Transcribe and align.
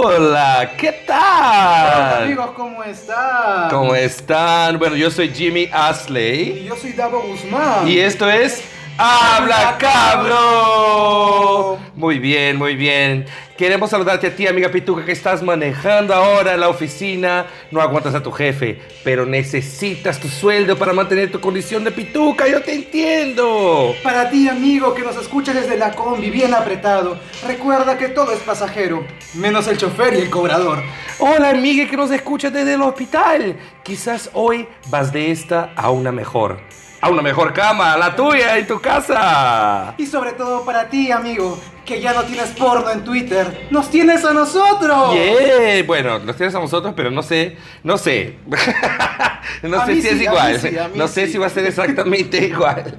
Hola, 0.00 0.74
¿qué 0.76 0.90
Hola 0.90 0.98
tal? 1.08 2.22
amigos, 2.22 2.50
¿cómo 2.54 2.84
están? 2.84 3.68
¿Cómo 3.68 3.96
están? 3.96 4.78
Bueno, 4.78 4.94
yo 4.94 5.10
soy 5.10 5.28
Jimmy 5.34 5.68
Asley 5.72 6.60
Y 6.60 6.64
yo 6.68 6.76
soy 6.76 6.92
Davo 6.92 7.20
Guzmán. 7.20 7.88
y 7.88 7.98
esto 7.98 8.30
es 8.30 8.62
Habla 8.96 9.76
Cabro. 9.76 11.78
Muy 11.96 12.20
bien, 12.20 12.54
muy 12.56 12.76
bien. 12.76 13.26
Queremos 13.58 13.90
saludarte 13.90 14.28
a 14.28 14.36
ti, 14.36 14.46
amiga 14.46 14.70
Pituca, 14.70 15.04
que 15.04 15.10
estás 15.10 15.42
manejando 15.42 16.14
ahora 16.14 16.56
la 16.56 16.68
oficina. 16.68 17.46
No 17.72 17.80
aguantas 17.80 18.14
a 18.14 18.22
tu 18.22 18.30
jefe, 18.30 18.78
pero 19.02 19.26
necesitas 19.26 20.20
tu 20.20 20.28
sueldo 20.28 20.78
para 20.78 20.92
mantener 20.92 21.32
tu 21.32 21.40
condición 21.40 21.82
de 21.82 21.90
pituca. 21.90 22.46
Yo 22.46 22.62
te 22.62 22.72
entiendo. 22.72 23.96
Para 24.04 24.30
ti, 24.30 24.48
amigo, 24.48 24.94
que 24.94 25.02
nos 25.02 25.16
escuchas 25.16 25.56
desde 25.56 25.76
la 25.76 25.90
combi 25.90 26.30
bien 26.30 26.54
apretado, 26.54 27.18
recuerda 27.48 27.98
que 27.98 28.06
todo 28.10 28.30
es 28.30 28.38
pasajero, 28.38 29.04
menos 29.34 29.66
el 29.66 29.76
chofer 29.76 30.14
y 30.14 30.18
el 30.18 30.30
cobrador. 30.30 30.78
Hola, 31.18 31.50
amiga 31.50 31.90
que 31.90 31.96
nos 31.96 32.12
escucha 32.12 32.50
desde 32.50 32.74
el 32.74 32.82
hospital. 32.82 33.56
Quizás 33.82 34.30
hoy 34.34 34.68
vas 34.88 35.12
de 35.12 35.32
esta 35.32 35.72
a 35.74 35.90
una 35.90 36.12
mejor. 36.12 36.60
A 37.00 37.10
una 37.10 37.22
mejor 37.22 37.52
cama, 37.52 37.96
la 37.96 38.16
tuya, 38.16 38.58
en 38.58 38.66
tu 38.66 38.80
casa. 38.80 39.94
Y 39.98 40.06
sobre 40.06 40.32
todo 40.32 40.64
para 40.64 40.88
ti, 40.88 41.12
amigo, 41.12 41.58
que 41.84 42.00
ya 42.00 42.12
no 42.12 42.24
tienes 42.24 42.48
porno 42.50 42.90
en 42.90 43.04
Twitter, 43.04 43.68
nos 43.70 43.88
tienes 43.88 44.24
a 44.24 44.32
nosotros. 44.32 45.14
Yeah. 45.14 45.84
Bueno, 45.86 46.18
los 46.18 46.36
tienes 46.36 46.54
a 46.56 46.58
nosotros, 46.58 46.94
pero 46.96 47.10
no 47.12 47.22
sé, 47.22 47.56
no 47.84 47.98
sé. 47.98 48.38
no 49.62 49.80
A 49.80 49.86
sé 49.86 50.02
si 50.02 50.08
es 50.08 50.18
sí, 50.18 50.24
igual. 50.24 50.60
sí, 50.60 50.76
no 50.96 51.06
sé 51.06 51.28
si 51.28 51.38
va 51.38 51.46
a 51.46 51.50
ser 51.50 51.66
exactamente 51.66 52.38
igual. 52.46 52.96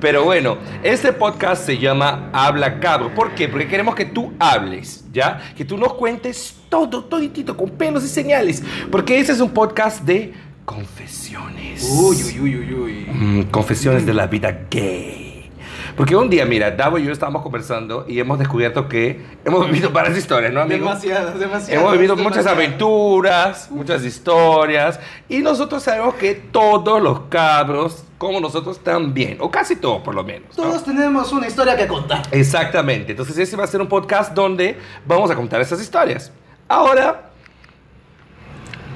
Pero 0.00 0.24
bueno, 0.24 0.56
este 0.82 1.12
podcast 1.12 1.66
se 1.66 1.76
llama 1.76 2.30
Habla 2.32 2.80
Cabro. 2.80 3.14
¿Por 3.14 3.34
qué? 3.34 3.48
Porque 3.48 3.68
queremos 3.68 3.94
que 3.94 4.06
tú 4.06 4.32
hables, 4.38 5.04
¿ya? 5.12 5.52
Que 5.54 5.66
tú 5.66 5.76
nos 5.76 5.92
cuentes 5.92 6.54
todo, 6.70 7.04
toditito, 7.04 7.54
con 7.54 7.68
pelos 7.68 8.02
y 8.02 8.08
señales. 8.08 8.62
Porque 8.90 9.18
ese 9.18 9.32
es 9.32 9.40
un 9.40 9.50
podcast 9.50 10.00
de 10.04 10.32
confesiones. 10.64 11.61
Uy, 11.90 12.16
uy, 12.22 12.40
uy, 12.40 12.56
uy, 12.58 12.74
uy. 12.74 13.06
Mm, 13.12 13.42
confesiones 13.50 14.06
de 14.06 14.14
la 14.14 14.26
vida 14.26 14.66
gay. 14.70 15.50
Porque 15.96 16.16
un 16.16 16.30
día, 16.30 16.46
mira, 16.46 16.70
Davo 16.70 16.96
y 16.98 17.04
yo 17.04 17.12
estábamos 17.12 17.42
conversando 17.42 18.06
y 18.08 18.18
hemos 18.18 18.38
descubierto 18.38 18.88
que 18.88 19.20
hemos 19.44 19.66
vivido 19.66 19.90
varias 19.90 20.16
historias, 20.16 20.50
¿no, 20.52 20.62
amigo? 20.62 20.86
Demasiadas, 20.86 21.38
demasiadas. 21.38 21.68
Hemos 21.82 21.92
vivido 21.92 22.16
muchas 22.16 22.46
aventuras, 22.46 23.70
muchas 23.70 24.02
historias 24.02 24.98
y 25.28 25.40
nosotros 25.40 25.82
sabemos 25.82 26.14
que 26.14 26.34
todos 26.34 27.02
los 27.02 27.20
cabros, 27.28 28.04
como 28.16 28.40
nosotros 28.40 28.78
también, 28.82 29.36
o 29.40 29.50
casi 29.50 29.76
todos 29.76 30.00
por 30.02 30.14
lo 30.14 30.24
menos. 30.24 30.56
¿no? 30.56 30.64
Todos 30.64 30.82
tenemos 30.84 31.30
una 31.32 31.46
historia 31.46 31.76
que 31.76 31.86
contar. 31.86 32.22
Exactamente, 32.30 33.12
entonces 33.12 33.36
ese 33.36 33.54
va 33.56 33.64
a 33.64 33.66
ser 33.66 33.82
un 33.82 33.88
podcast 33.88 34.32
donde 34.32 34.78
vamos 35.06 35.30
a 35.30 35.34
contar 35.34 35.60
esas 35.60 35.78
historias. 35.82 36.32
Ahora, 36.68 37.32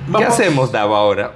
¿qué 0.07 0.13
Vamos- 0.13 0.29
hacemos, 0.29 0.73
Davo, 0.73 0.97
ahora? 0.97 1.33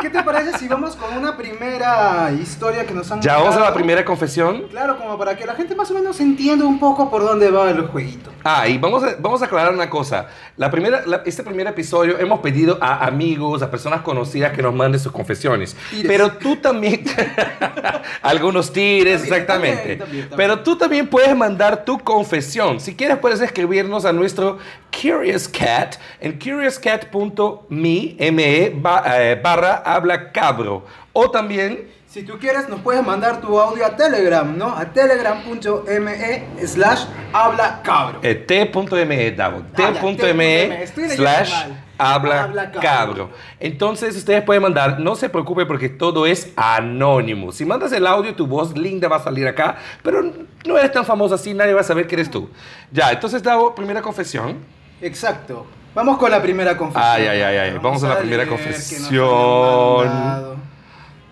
¿Qué 0.00 0.08
te 0.08 0.22
parece 0.22 0.58
si 0.58 0.66
vamos 0.66 0.96
con 0.96 1.14
una 1.14 1.36
primera 1.36 2.30
historia 2.32 2.86
que 2.86 2.94
nos 2.94 3.10
han 3.10 3.20
¿Ya 3.20 3.36
vamos 3.36 3.54
a 3.56 3.60
la 3.60 3.74
primera 3.74 4.02
confesión? 4.04 4.62
Claro, 4.70 4.96
como 4.96 5.18
para 5.18 5.36
que 5.36 5.44
la 5.44 5.54
gente 5.54 5.74
más 5.74 5.90
o 5.90 5.94
menos 5.94 6.18
entienda 6.20 6.64
un 6.64 6.78
poco 6.78 7.10
por 7.10 7.22
dónde 7.22 7.50
va 7.50 7.68
el 7.70 7.82
jueguito. 7.86 8.30
Ah, 8.44 8.66
y 8.68 8.78
vamos 8.78 9.02
a, 9.04 9.16
vamos 9.18 9.42
a 9.42 9.46
aclarar 9.46 9.72
una 9.74 9.88
cosa. 9.90 10.28
La 10.56 10.70
primera, 10.70 11.02
la- 11.06 11.22
este 11.26 11.42
primer 11.42 11.66
episodio 11.66 12.18
hemos 12.18 12.40
pedido 12.40 12.78
a 12.80 13.04
amigos, 13.06 13.62
a 13.62 13.70
personas 13.70 14.00
conocidas 14.02 14.52
que 14.52 14.62
nos 14.62 14.74
manden 14.74 15.00
sus 15.00 15.12
confesiones. 15.12 15.76
Tires. 15.90 16.06
Pero 16.06 16.32
tú 16.32 16.56
también... 16.56 17.04
Algunos 18.22 18.72
tires, 18.72 19.20
También, 19.22 19.34
exactamente. 19.34 19.76
también, 19.76 19.98
también, 19.98 20.28
también. 20.28 20.36
Pero 20.36 20.58
tú 20.60 20.76
también 20.76 21.06
puedes 21.08 21.34
mandar 21.36 21.84
tu 21.84 21.98
confesión. 21.98 22.80
Si 22.80 22.94
quieres 22.94 23.18
puedes 23.18 23.40
escribirnos 23.40 24.04
a 24.04 24.12
nuestro 24.12 24.58
Curious 24.90 25.48
Cat 25.48 25.96
en 26.20 26.38
curiouscat.me 26.38 28.30
me, 28.32 28.70
ba- 28.74 29.02
eh, 29.22 29.40
barra 29.42 29.76
habla 29.84 30.30
cabro. 30.32 30.84
O 31.12 31.30
también 31.30 31.88
Si 32.10 32.24
tú 32.24 32.40
quieres, 32.40 32.68
nos 32.68 32.80
puedes 32.80 33.06
mandar 33.06 33.40
tu 33.40 33.60
audio 33.60 33.86
a 33.86 33.94
Telegram, 33.94 34.58
¿no? 34.58 34.76
A 34.76 34.84
telegram.me 34.86 36.66
slash 36.66 37.04
habla 37.32 37.80
cabro. 37.84 38.18
Eh, 38.24 38.34
t.me, 38.34 39.30
Davo. 39.30 39.62
Ah, 39.74 39.92
t.me 39.92 40.34
leyendo 40.34 41.14
slash 41.14 41.54
habla 41.96 42.42
Habla 42.42 42.72
cabro. 42.72 42.80
cabro. 42.80 43.30
Entonces 43.60 44.16
ustedes 44.16 44.42
pueden 44.42 44.60
mandar, 44.64 44.98
no 44.98 45.14
se 45.14 45.28
preocupe 45.28 45.66
porque 45.66 45.88
todo 45.88 46.26
es 46.26 46.52
anónimo. 46.56 47.52
Si 47.52 47.64
mandas 47.64 47.92
el 47.92 48.04
audio, 48.08 48.34
tu 48.34 48.48
voz 48.48 48.76
linda 48.76 49.06
va 49.06 49.18
a 49.18 49.22
salir 49.22 49.46
acá, 49.46 49.76
pero 50.02 50.20
no 50.66 50.78
eres 50.78 50.90
tan 50.90 51.04
famoso 51.04 51.36
así, 51.36 51.54
nadie 51.54 51.74
va 51.74 51.82
a 51.82 51.84
saber 51.84 52.08
que 52.08 52.16
eres 52.16 52.28
tú. 52.28 52.50
Ya, 52.90 53.12
entonces 53.12 53.40
Davo, 53.40 53.72
primera 53.72 54.02
confesión. 54.02 54.58
Exacto. 55.00 55.64
Vamos 55.94 56.18
con 56.18 56.28
la 56.32 56.42
primera 56.42 56.76
confesión. 56.76 57.08
Ay, 57.08 57.28
ay, 57.28 57.40
ay, 57.40 57.56
ay. 57.56 57.78
Vamos 57.80 58.02
a 58.02 58.08
la 58.08 58.18
primera 58.18 58.48
confesión. 58.48 59.20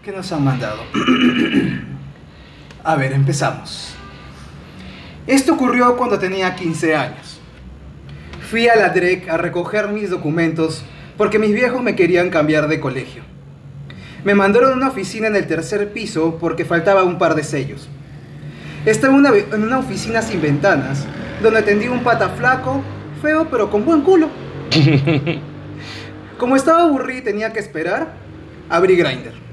¿Qué 0.09 0.17
nos 0.17 0.33
han 0.33 0.43
mandado? 0.43 0.79
a 2.83 2.97
ver, 2.97 3.13
empezamos. 3.13 3.95
Esto 5.27 5.53
ocurrió 5.53 5.99
cuando 5.99 6.19
tenía 6.19 6.55
15 6.55 6.97
años. 6.97 7.39
Fui 8.51 8.69
a 8.69 8.77
la 8.77 8.89
DREC 8.89 9.29
a 9.29 9.37
recoger 9.37 9.89
mis 9.89 10.09
documentos 10.09 10.83
porque 11.19 11.39
mis 11.39 11.53
viejos 11.53 11.83
me 11.83 11.95
querían 11.95 12.31
cambiar 12.31 12.69
de 12.69 12.81
colegio. 12.81 13.23
Me 14.25 14.35
mandaron 14.35 14.73
a 14.73 14.77
una 14.77 14.89
oficina 14.89 15.27
en 15.27 15.37
el 15.37 15.47
tercer 15.47 15.93
piso 15.93 16.39
porque 16.41 16.65
faltaba 16.65 17.05
un 17.05 17.19
par 17.19 17.35
de 17.35 17.45
sellos. 17.45 17.87
Estaba 18.87 19.13
en 19.13 19.19
una, 19.19 19.37
en 19.37 19.63
una 19.63 19.79
oficina 19.79 20.23
sin 20.23 20.41
ventanas, 20.41 21.05
donde 21.43 21.59
atendí 21.59 21.87
un 21.87 22.03
pata 22.03 22.31
flaco, 22.31 22.83
feo 23.21 23.47
pero 23.51 23.71
con 23.71 23.85
buen 23.85 24.01
culo. 24.01 24.31
Como 26.39 26.57
estaba 26.57 26.85
aburrido 26.85 27.19
y 27.19 27.25
tenía 27.25 27.53
que 27.53 27.61
esperar, 27.61 28.15
abrí 28.71 28.97
Grindr. 28.97 29.48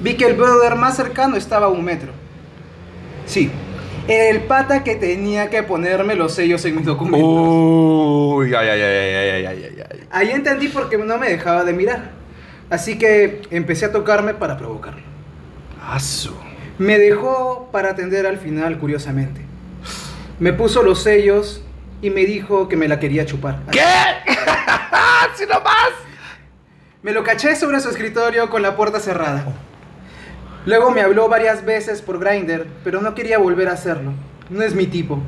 Vi 0.00 0.14
que 0.14 0.26
el 0.26 0.34
brother 0.34 0.76
más 0.76 0.96
cercano 0.96 1.36
estaba 1.36 1.66
a 1.66 1.68
un 1.68 1.84
metro. 1.84 2.12
Sí, 3.26 3.50
el 4.08 4.40
pata 4.42 4.84
que 4.84 4.94
tenía 4.94 5.50
que 5.50 5.62
ponerme 5.62 6.14
los 6.14 6.32
sellos 6.32 6.64
en 6.64 6.76
mis 6.76 6.86
documentos. 6.86 7.28
Uy, 7.30 8.54
ay, 8.54 8.68
ay, 8.68 8.80
ay, 8.80 9.14
ay, 9.14 9.46
ay, 9.46 9.64
ay, 9.64 9.84
ay. 9.90 10.06
Ahí 10.10 10.30
entendí 10.30 10.68
por 10.68 10.88
qué 10.88 10.96
no 10.96 11.18
me 11.18 11.28
dejaba 11.28 11.64
de 11.64 11.72
mirar. 11.72 12.10
Así 12.70 12.98
que 12.98 13.42
empecé 13.50 13.86
a 13.86 13.92
tocarme 13.92 14.34
para 14.34 14.56
provocarlo. 14.56 15.02
Aso. 15.86 16.38
Me 16.78 16.98
dejó 16.98 17.68
para 17.72 17.90
atender 17.90 18.26
al 18.26 18.38
final, 18.38 18.78
curiosamente. 18.78 19.42
Me 20.38 20.52
puso 20.52 20.82
los 20.82 21.02
sellos 21.02 21.62
y 22.00 22.10
me 22.10 22.24
dijo 22.24 22.68
que 22.68 22.76
me 22.76 22.88
la 22.88 23.00
quería 23.00 23.26
chupar. 23.26 23.60
¿Qué? 23.70 23.80
¡Si 25.34 25.44
no 25.44 25.60
más! 25.60 25.90
Me 27.02 27.12
lo 27.12 27.24
caché 27.24 27.56
sobre 27.56 27.80
su 27.80 27.88
escritorio 27.90 28.48
con 28.48 28.62
la 28.62 28.76
puerta 28.76 29.00
cerrada. 29.00 29.44
Luego 30.66 30.90
me 30.90 31.00
habló 31.00 31.28
varias 31.28 31.64
veces 31.64 32.02
por 32.02 32.18
Grindr, 32.18 32.66
pero 32.84 33.00
no 33.00 33.14
quería 33.14 33.38
volver 33.38 33.68
a 33.68 33.72
hacerlo. 33.72 34.12
No 34.50 34.62
es 34.62 34.74
mi 34.74 34.86
tipo. 34.86 35.18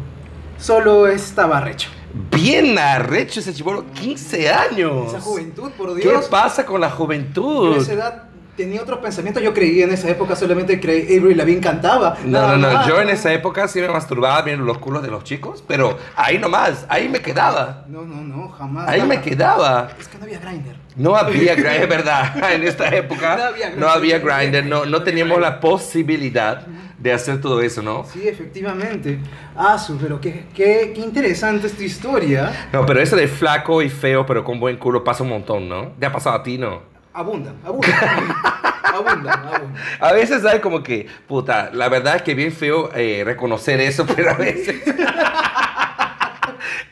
Solo 0.58 1.06
estaba 1.08 1.58
arrecho. 1.58 1.88
Bien 2.34 2.76
arrecho 2.78 3.40
ese 3.40 3.54
chibolo, 3.54 3.84
15 3.94 4.50
años. 4.50 5.08
Esa 5.08 5.20
juventud, 5.20 5.70
por 5.72 5.94
¿Qué 5.94 6.08
Dios. 6.08 6.26
pasa 6.26 6.66
con 6.66 6.80
la 6.80 6.88
Yo 6.88 6.92
a 6.94 6.96
juventud? 6.96 7.76
esa 7.76 7.92
edad 7.92 8.24
tenía 8.60 8.82
otro 8.82 9.00
pensamiento. 9.00 9.40
Yo 9.40 9.54
creía 9.54 9.84
en 9.84 9.92
esa 9.92 10.10
época 10.10 10.36
solamente 10.36 10.78
que 10.78 11.16
Avery 11.18 11.34
Lavigne 11.34 11.62
cantaba. 11.62 12.16
No, 12.24 12.46
no, 12.48 12.56
no. 12.58 12.72
más. 12.72 12.86
Yo 12.86 13.00
en 13.00 13.08
esa 13.08 13.32
época 13.32 13.66
sí 13.68 13.80
me 13.80 13.88
masturbaba 13.88 14.42
viendo 14.42 14.64
los 14.66 14.76
culos 14.76 15.02
de 15.02 15.08
los 15.08 15.24
chicos, 15.24 15.64
pero 15.66 15.96
ahí 16.14 16.38
nomás, 16.38 16.84
ahí 16.90 17.08
me 17.08 17.20
quedaba. 17.20 17.84
No, 17.88 18.02
no, 18.02 18.20
no, 18.20 18.50
jamás. 18.50 18.86
Ahí 18.86 19.00
me 19.00 19.16
nada. 19.16 19.22
quedaba. 19.22 19.88
Es 19.98 20.08
que 20.08 20.18
no 20.18 20.24
había 20.24 20.38
Grindr. 20.40 20.76
No 20.96 21.16
había 21.16 21.54
Grindr, 21.60 21.82
es 21.82 21.88
verdad. 21.88 22.34
En 22.50 22.64
esta 22.64 22.88
época 22.88 23.36
No 23.36 23.44
había 23.44 23.70
no 23.70 23.88
había 23.88 24.62
no, 24.62 24.84
no 24.84 25.02
teníamos 25.02 25.40
la 25.40 25.60
posibilidad 25.60 26.66
de 26.98 27.12
hacer 27.12 27.40
todo 27.40 27.62
eso, 27.62 27.80
¿no? 27.80 28.04
Sí, 28.04 28.28
efectivamente. 28.28 29.18
Ah, 29.56 29.82
pero 30.00 30.20
qué, 30.20 30.44
qué, 30.54 30.92
qué 30.94 31.00
interesante 31.00 31.66
es 31.66 31.72
tu 31.72 31.82
historia. 31.82 32.68
No, 32.72 32.84
pero 32.84 33.00
eso 33.00 33.16
de 33.16 33.26
flaco 33.26 33.80
y 33.80 33.88
feo, 33.88 34.26
pero 34.26 34.44
con 34.44 34.60
buen 34.60 34.76
culo 34.76 35.02
pasa 35.02 35.22
un 35.22 35.30
montón, 35.30 35.66
¿no? 35.66 35.92
¿Te 35.98 36.04
ha 36.04 36.12
pasado 36.12 36.36
a 36.36 36.42
ti, 36.42 36.58
no? 36.58 36.89
Abunda, 37.12 37.52
abunda. 37.64 37.88
abunda, 38.84 39.32
abunda. 39.32 39.80
A 39.98 40.12
veces 40.12 40.44
hay 40.44 40.60
como 40.60 40.82
que, 40.82 41.08
puta, 41.26 41.70
la 41.72 41.88
verdad 41.88 42.16
es 42.16 42.22
que 42.22 42.34
bien 42.34 42.52
feo 42.52 42.90
eh, 42.94 43.22
reconocer 43.24 43.80
eso, 43.80 44.06
pero 44.06 44.30
a 44.30 44.34
veces... 44.34 44.82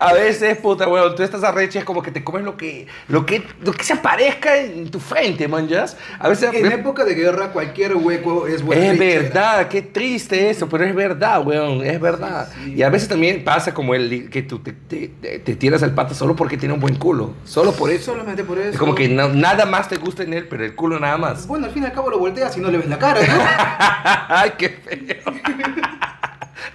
A 0.00 0.12
veces, 0.12 0.56
puta, 0.58 0.86
bueno, 0.86 1.12
tú 1.14 1.22
estás 1.24 1.42
arrecha, 1.42 1.80
es 1.80 1.84
como 1.84 2.02
que 2.02 2.10
te 2.12 2.22
comes 2.22 2.44
lo 2.44 2.56
que, 2.56 2.86
lo 3.08 3.26
que, 3.26 3.42
lo 3.62 3.72
que 3.72 3.82
se 3.82 3.94
aparezca 3.94 4.56
en 4.56 4.88
tu 4.90 5.00
frente, 5.00 5.48
manjas. 5.48 5.96
A 6.20 6.28
veces... 6.28 6.50
En 6.54 6.70
época 6.70 7.04
de 7.04 7.14
guerra, 7.14 7.48
cualquier 7.52 7.96
hueco 7.96 8.46
es 8.46 8.62
buen 8.62 8.78
Es 8.80 8.96
trinchera. 8.96 9.22
verdad, 9.22 9.68
qué 9.68 9.82
triste 9.82 10.50
eso, 10.50 10.68
pero 10.68 10.84
es 10.84 10.94
verdad, 10.94 11.44
weón, 11.44 11.84
es 11.84 12.00
verdad. 12.00 12.48
Sí, 12.54 12.60
sí. 12.66 12.74
Y 12.74 12.82
a 12.84 12.90
veces 12.90 13.08
también 13.08 13.42
pasa 13.42 13.74
como 13.74 13.94
el 13.94 14.30
que 14.30 14.42
tú 14.42 14.60
te, 14.60 14.72
te, 14.72 15.08
te- 15.08 15.38
te 15.40 15.56
tiras 15.56 15.82
al 15.82 15.94
pato 15.94 16.14
solo 16.14 16.36
porque 16.36 16.56
tiene 16.56 16.74
un 16.74 16.80
buen 16.80 16.94
culo, 16.96 17.34
solo 17.44 17.72
por 17.72 17.90
eso. 17.90 18.12
Solamente 18.12 18.44
por 18.44 18.58
eso. 18.58 18.70
Es 18.70 18.78
como 18.78 18.94
que 18.94 19.08
no- 19.08 19.28
nada 19.30 19.66
más 19.66 19.88
te 19.88 19.96
gusta 19.96 20.22
en 20.22 20.32
él, 20.32 20.46
pero 20.48 20.64
el 20.64 20.74
culo 20.76 21.00
nada 21.00 21.18
más. 21.18 21.46
Bueno, 21.48 21.66
al 21.66 21.72
fin 21.72 21.82
y 21.82 21.86
al 21.86 21.92
cabo 21.92 22.08
lo 22.10 22.18
volteas 22.18 22.56
y 22.56 22.60
no 22.60 22.70
le 22.70 22.78
ves 22.78 22.88
la 22.88 22.98
cara, 23.00 23.20
¿no? 23.20 23.42
Ay, 24.28 24.52
qué 24.56 24.68
feo. 24.68 25.32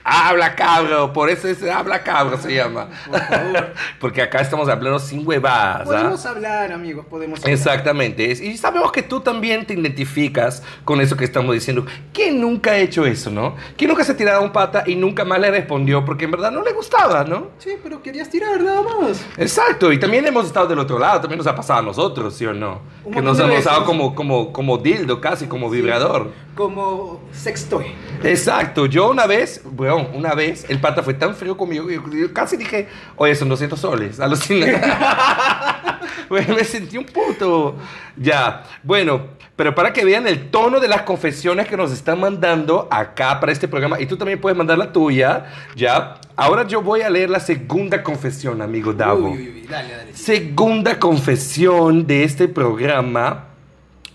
Habla 0.03 0.55
cabro, 0.55 1.13
por 1.13 1.29
eso 1.29 1.47
es 1.47 1.63
habla 1.63 2.03
cabro 2.03 2.37
se 2.37 2.53
llama. 2.53 2.89
Por 3.05 3.19
favor. 3.21 3.73
Porque 3.99 4.21
acá 4.21 4.41
estamos 4.41 4.67
hablando 4.67 4.99
sin 4.99 5.25
huevadas. 5.25 5.81
¿ah? 5.81 5.85
Podemos 5.85 6.25
hablar, 6.25 6.71
amigos, 6.73 7.05
podemos 7.09 7.39
hablar. 7.39 7.53
Exactamente. 7.53 8.23
Y 8.23 8.57
sabemos 8.57 8.91
que 8.91 9.01
tú 9.01 9.21
también 9.21 9.65
te 9.65 9.73
identificas 9.73 10.61
con 10.83 10.99
eso 10.99 11.15
que 11.15 11.23
estamos 11.23 11.53
diciendo. 11.53 11.85
¿Quién 12.11 12.41
nunca 12.41 12.71
ha 12.71 12.77
hecho 12.77 13.05
eso, 13.05 13.31
no? 13.31 13.55
¿Quién 13.77 13.89
nunca 13.89 14.03
se 14.03 14.11
ha 14.11 14.17
tirado 14.17 14.41
a 14.41 14.43
un 14.43 14.51
pata 14.51 14.83
y 14.85 14.95
nunca 14.95 15.23
más 15.23 15.39
le 15.39 15.51
respondió 15.51 16.03
porque 16.03 16.25
en 16.25 16.31
verdad 16.31 16.51
no 16.51 16.63
le 16.63 16.73
gustaba, 16.73 17.23
no? 17.23 17.51
Sí, 17.59 17.71
pero 17.81 18.01
querías 18.01 18.29
tirar 18.29 18.59
nada 18.59 18.81
más. 18.81 19.25
Exacto, 19.37 19.91
y 19.93 19.99
también 19.99 20.25
hemos 20.25 20.45
estado 20.45 20.67
del 20.67 20.79
otro 20.79 20.99
lado, 20.99 21.21
también 21.21 21.37
nos 21.37 21.47
ha 21.47 21.55
pasado 21.55 21.79
a 21.79 21.83
nosotros, 21.83 22.35
¿sí 22.35 22.45
o 22.45 22.53
no? 22.53 22.81
Un 23.05 23.13
que 23.13 23.21
nos 23.21 23.39
hemos 23.39 23.59
usado 23.59 23.85
como, 23.85 24.13
como, 24.13 24.51
como 24.51 24.77
dildo, 24.77 25.21
casi 25.21 25.47
como 25.47 25.69
vibrador. 25.69 26.31
Como 26.55 27.21
sextoy. 27.31 27.85
Exacto, 28.23 28.85
yo 28.85 29.09
una 29.09 29.25
vez, 29.25 29.61
bueno, 29.63 29.92
una 29.97 30.33
vez, 30.33 30.65
el 30.69 30.79
pata 30.79 31.03
fue 31.03 31.13
tan 31.13 31.35
frío 31.35 31.57
conmigo 31.57 31.87
que 31.87 31.95
yo, 31.95 32.01
yo 32.09 32.33
casi 32.33 32.57
dije, 32.57 32.87
oye, 33.15 33.35
son 33.35 33.49
200 33.49 33.79
soles, 33.79 34.19
alucina. 34.19 35.89
Bueno, 36.29 36.55
me 36.55 36.63
sentí 36.63 36.97
un 36.97 37.05
puto. 37.05 37.75
Ya, 38.17 38.63
bueno, 38.81 39.27
pero 39.55 39.75
para 39.75 39.93
que 39.93 40.03
vean 40.03 40.27
el 40.27 40.49
tono 40.49 40.79
de 40.79 40.87
las 40.87 41.03
confesiones 41.03 41.67
que 41.67 41.77
nos 41.77 41.91
están 41.91 42.19
mandando 42.19 42.87
acá 42.89 43.39
para 43.39 43.51
este 43.51 43.67
programa, 43.67 43.99
y 43.99 44.05
tú 44.05 44.17
también 44.17 44.41
puedes 44.41 44.57
mandar 44.57 44.77
la 44.77 44.91
tuya, 44.91 45.45
ya. 45.75 46.15
Ahora 46.35 46.65
yo 46.65 46.81
voy 46.81 47.01
a 47.01 47.09
leer 47.09 47.29
la 47.29 47.39
segunda 47.39 48.01
confesión, 48.01 48.61
amigo 48.61 48.93
Davo. 48.93 49.29
Uy, 49.29 49.37
uy, 49.37 49.49
uy, 49.49 49.67
dale, 49.67 49.95
dale. 49.95 50.13
Segunda 50.15 50.99
confesión 50.99 52.07
de 52.07 52.23
este 52.23 52.47
programa. 52.47 53.45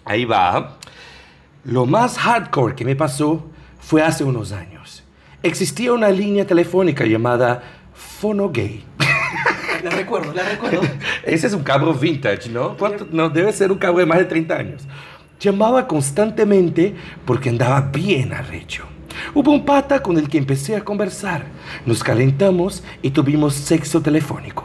Ahí 0.05 0.25
va. 0.25 0.79
Lo 1.65 1.87
más 1.87 2.19
hardcore 2.19 2.75
que 2.75 2.85
me 2.85 2.97
pasó 2.97 3.49
fue 3.79 4.03
hace 4.03 4.25
unos 4.25 4.53
años. 4.53 5.05
Existía 5.43 5.93
una 5.93 6.11
línea 6.11 6.47
telefónica 6.47 7.05
llamada 7.07 7.63
Fonogay. 7.95 8.83
La 9.85 9.91
recuerdo, 9.91 10.33
la 10.33 10.43
recuerdo. 10.43 10.81
Ese 11.23 11.47
es 11.47 11.53
un 11.53 11.63
cabro 11.63 11.95
vintage, 11.95 12.49
¿no? 12.51 12.77
¿Cuánto? 12.77 13.07
No, 13.13 13.31
debe 13.31 13.53
ser 13.53 13.71
un 13.71 13.79
cabro 13.79 14.01
de 14.01 14.07
más 14.07 14.19
de 14.19 14.25
30 14.25 14.57
años. 14.57 14.83
Llamaba 15.39 15.87
constantemente 15.87 16.97
porque 17.25 17.51
andaba 17.51 17.81
bien 17.83 18.33
arrecho. 18.33 18.85
Hubo 19.35 19.53
un 19.53 19.65
pata 19.65 20.03
con 20.03 20.19
el 20.19 20.29
que 20.29 20.39
empecé 20.39 20.75
a 20.75 20.85
conversar. 20.85 21.45
Nos 21.87 22.03
calentamos 22.03 22.83
y 23.03 23.11
tuvimos 23.11 23.55
sexo 23.55 24.03
telefónico. 24.03 24.65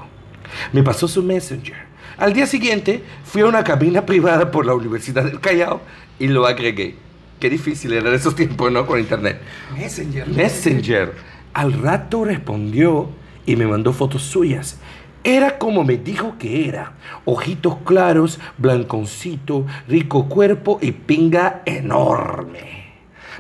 Me 0.72 0.82
pasó 0.82 1.08
su 1.08 1.22
messenger. 1.22 1.78
Al 2.18 2.34
día 2.34 2.48
siguiente 2.48 3.04
fui 3.24 3.44
a 3.44 3.46
una 3.46 3.64
cabina 3.64 4.06
privada 4.06 4.50
por 4.50 4.66
la 4.66 4.74
Universidad 4.74 5.26
del 5.26 5.40
Callao 5.40 5.82
y 6.18 6.28
lo 6.28 6.48
agregué. 6.48 6.96
Qué 7.44 7.50
difícil 7.50 7.92
era 7.92 8.08
en 8.08 8.16
esos 8.16 8.38
tiempos, 8.38 8.72
¿no? 8.72 8.86
Con 8.88 8.98
internet. 8.98 9.42
Messenger. 9.78 10.26
Messenger. 10.30 11.14
Al 11.54 11.74
rato 11.74 12.24
respondió 12.24 13.10
y 13.46 13.58
me 13.58 13.68
mandó 13.68 13.92
fotos 13.92 14.22
suyas. 14.22 14.78
Era 15.26 15.58
como 15.58 15.84
me 15.84 15.98
dijo 15.98 16.38
que 16.40 16.70
era. 16.70 16.94
Ojitos 17.26 17.80
claros, 17.84 18.40
blanconcito, 18.58 19.66
rico 19.90 20.30
cuerpo 20.30 20.80
y 20.82 20.94
pinga 20.94 21.64
enorme. 21.66 22.94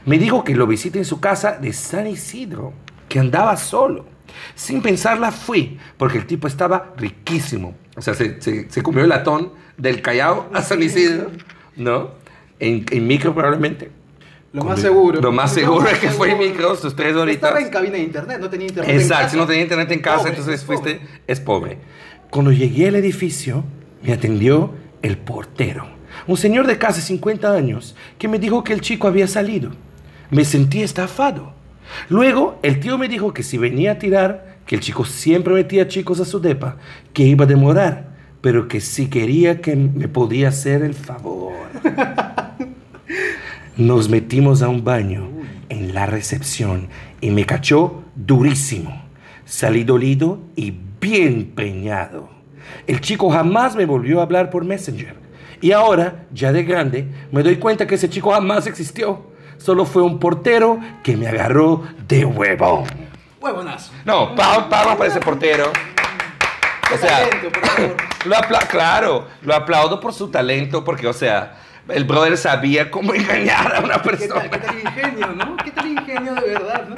Me 0.05 0.19
dijo 0.19 0.43
que 0.43 0.53
lo 0.53 0.67
visite 0.67 0.99
en 0.99 1.05
su 1.05 1.21
casa 1.21 1.53
de 1.53 1.71
San 1.71 2.05
Isidro, 2.05 2.73
que 3.07 3.19
andaba 3.19 3.55
solo. 3.55 4.05
Sin 4.53 4.81
pensarla 4.81 5.31
fui, 5.31 5.77
porque 5.95 6.17
el 6.17 6.25
tipo 6.27 6.49
estaba 6.49 6.93
riquísimo. 6.97 7.73
O 7.95 8.01
sea, 8.01 8.15
se, 8.15 8.41
se- 8.41 8.69
se 8.69 8.83
comió 8.83 9.03
el 9.03 9.09
latón 9.09 9.53
del 9.77 10.01
Callao 10.01 10.49
a 10.53 10.61
San 10.61 10.83
Isidro, 10.83 11.31
¿no? 11.77 12.21
En, 12.63 12.85
en 12.91 13.07
micro 13.07 13.33
probablemente. 13.33 13.91
Lo 14.53 14.63
más 14.63 14.79
seguro. 14.79 15.19
Lo 15.19 15.31
más 15.31 15.51
seguro 15.53 15.87
es 15.87 15.97
que 15.97 16.09
fue 16.09 16.31
en 16.31 16.37
micro, 16.37 16.75
sus 16.75 16.95
tres 16.95 17.15
horitas. 17.15 17.49
Estaba 17.49 17.59
en 17.59 17.69
cabina 17.71 17.93
de 17.93 18.03
internet, 18.03 18.37
no 18.39 18.49
tenía 18.49 18.67
internet. 18.67 18.93
en 18.93 19.01
Exacto, 19.01 19.23
casa. 19.23 19.29
si 19.31 19.37
no 19.37 19.47
tenía 19.47 19.63
internet 19.63 19.91
en 19.91 19.99
casa, 19.99 20.17
Pobre, 20.19 20.29
entonces 20.31 20.53
es 20.59 20.63
fuiste, 20.65 20.95
pobre. 20.95 21.07
es 21.25 21.39
pobre. 21.39 21.77
Cuando 22.29 22.51
llegué 22.51 22.87
al 22.89 22.95
edificio, 22.95 23.63
me 24.03 24.13
atendió 24.13 24.71
el 25.01 25.17
portero, 25.17 25.87
un 26.27 26.37
señor 26.37 26.67
de 26.67 26.77
casi 26.77 27.01
50 27.01 27.51
años, 27.51 27.95
que 28.19 28.27
me 28.27 28.37
dijo 28.37 28.63
que 28.63 28.73
el 28.73 28.81
chico 28.81 29.07
había 29.07 29.27
salido. 29.27 29.71
Me 30.29 30.45
sentí 30.45 30.83
estafado. 30.83 31.53
Luego, 32.09 32.59
el 32.61 32.79
tío 32.79 32.97
me 32.99 33.07
dijo 33.09 33.33
que 33.33 33.41
si 33.43 33.57
venía 33.57 33.93
a 33.93 33.99
tirar, 33.99 34.57
que 34.67 34.75
el 34.75 34.81
chico 34.81 35.03
siempre 35.03 35.53
metía 35.55 35.87
chicos 35.87 36.19
a 36.19 36.25
su 36.25 36.39
depa, 36.39 36.77
que 37.11 37.23
iba 37.23 37.45
a 37.45 37.47
demorar, 37.47 38.09
pero 38.41 38.67
que 38.67 38.81
si 38.81 39.07
quería 39.07 39.61
que 39.61 39.75
me 39.75 40.07
podía 40.07 40.49
hacer 40.49 40.83
el 40.83 40.93
favor. 40.93 41.53
Nos 43.77 44.09
metimos 44.09 44.61
a 44.61 44.69
un 44.69 44.83
baño 44.83 45.29
en 45.69 45.93
la 45.93 46.05
recepción 46.05 46.89
y 47.21 47.31
me 47.31 47.45
cachó 47.45 48.03
durísimo. 48.15 49.03
Salí 49.45 49.83
dolido 49.83 50.39
y 50.55 50.73
bien 51.01 51.51
preñado. 51.55 52.29
El 52.87 53.01
chico 53.01 53.29
jamás 53.29 53.75
me 53.75 53.85
volvió 53.85 54.19
a 54.19 54.23
hablar 54.23 54.49
por 54.49 54.63
Messenger. 54.63 55.15
Y 55.61 55.71
ahora, 55.71 56.25
ya 56.33 56.51
de 56.51 56.63
grande, 56.63 57.07
me 57.31 57.41
doy 57.43 57.55
cuenta 57.57 57.87
que 57.87 57.95
ese 57.95 58.09
chico 58.09 58.31
jamás 58.31 58.67
existió. 58.67 59.31
Solo 59.57 59.85
fue 59.85 60.01
un 60.03 60.19
portero 60.19 60.79
que 61.03 61.15
me 61.15 61.27
agarró 61.27 61.83
de 62.07 62.25
huevo. 62.25 62.83
Huevonazo. 63.41 63.91
No, 64.05 64.35
pa- 64.35 64.69
palmas 64.69 64.97
para 64.97 65.09
ese 65.09 65.19
portero. 65.19 65.71
O 66.93 66.97
sea, 66.97 67.27
Talento, 67.29 67.49
por 67.59 67.65
favor. 67.69 67.95
lo 68.25 68.67
claro, 68.69 69.27
lo 69.41 69.55
aplaudo 69.55 69.99
por 69.99 70.13
su 70.13 70.27
talento, 70.29 70.83
porque, 70.83 71.07
o 71.07 71.13
sea, 71.13 71.55
el 71.89 72.03
brother 72.05 72.37
sabía 72.37 72.89
cómo 72.91 73.13
engañar 73.15 73.75
a 73.75 73.79
una 73.79 74.01
¿Qué 74.01 74.09
persona. 74.09 74.49
tal, 74.49 74.49
¿Qué 74.49 74.57
tal 74.59 74.79
ingenio, 74.79 75.27
no? 75.35 75.57
¿Qué 75.57 75.71
tal 75.71 75.87
ingenio 75.87 76.33
de 76.35 76.41
verdad, 76.41 76.87
no? 76.89 76.95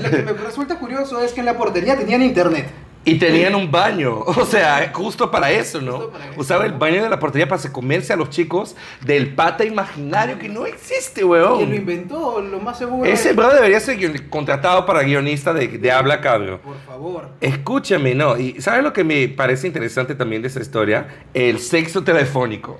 Lo 0.00 0.10
que 0.10 0.22
me 0.22 0.32
resulta 0.32 0.78
curioso 0.78 1.20
es 1.20 1.32
que 1.32 1.40
en 1.40 1.46
la 1.46 1.56
portería 1.56 1.96
tenían 1.98 2.22
internet. 2.22 2.70
Y 3.04 3.16
tenían 3.18 3.56
un 3.56 3.68
baño, 3.68 4.16
o 4.20 4.46
sea, 4.46 4.92
justo 4.94 5.28
para 5.28 5.50
eso, 5.50 5.80
¿no? 5.80 6.06
Para 6.10 6.26
eso. 6.26 6.34
Usaba 6.40 6.66
el 6.66 6.72
baño 6.74 7.02
de 7.02 7.10
la 7.10 7.18
portería 7.18 7.48
para 7.48 7.60
comerse 7.72 8.12
a 8.12 8.16
los 8.16 8.30
chicos 8.30 8.76
del 9.04 9.34
pata 9.34 9.64
imaginario 9.64 10.38
que 10.38 10.48
no 10.48 10.66
existe, 10.66 11.24
weón. 11.24 11.56
Quien 11.56 11.70
lo 11.70 11.74
inventó, 11.74 12.40
lo 12.40 12.60
más 12.60 12.78
seguro. 12.78 13.10
Ese 13.10 13.30
es- 13.30 13.36
brother 13.36 13.56
debería 13.56 13.80
ser 13.80 14.28
contratado 14.30 14.86
para 14.86 15.02
guionista 15.02 15.52
de, 15.52 15.66
de 15.66 15.90
habla 15.90 16.20
cabro. 16.20 16.60
Por 16.60 16.78
favor. 16.86 17.30
Escúchame, 17.40 18.14
no. 18.14 18.38
Y 18.38 18.60
¿sabes 18.60 18.84
lo 18.84 18.92
que 18.92 19.02
me 19.02 19.26
parece 19.26 19.66
interesante 19.66 20.14
también 20.14 20.40
de 20.40 20.46
esa 20.46 20.60
historia? 20.60 21.08
El 21.34 21.58
sexo 21.58 22.04
telefónico. 22.04 22.78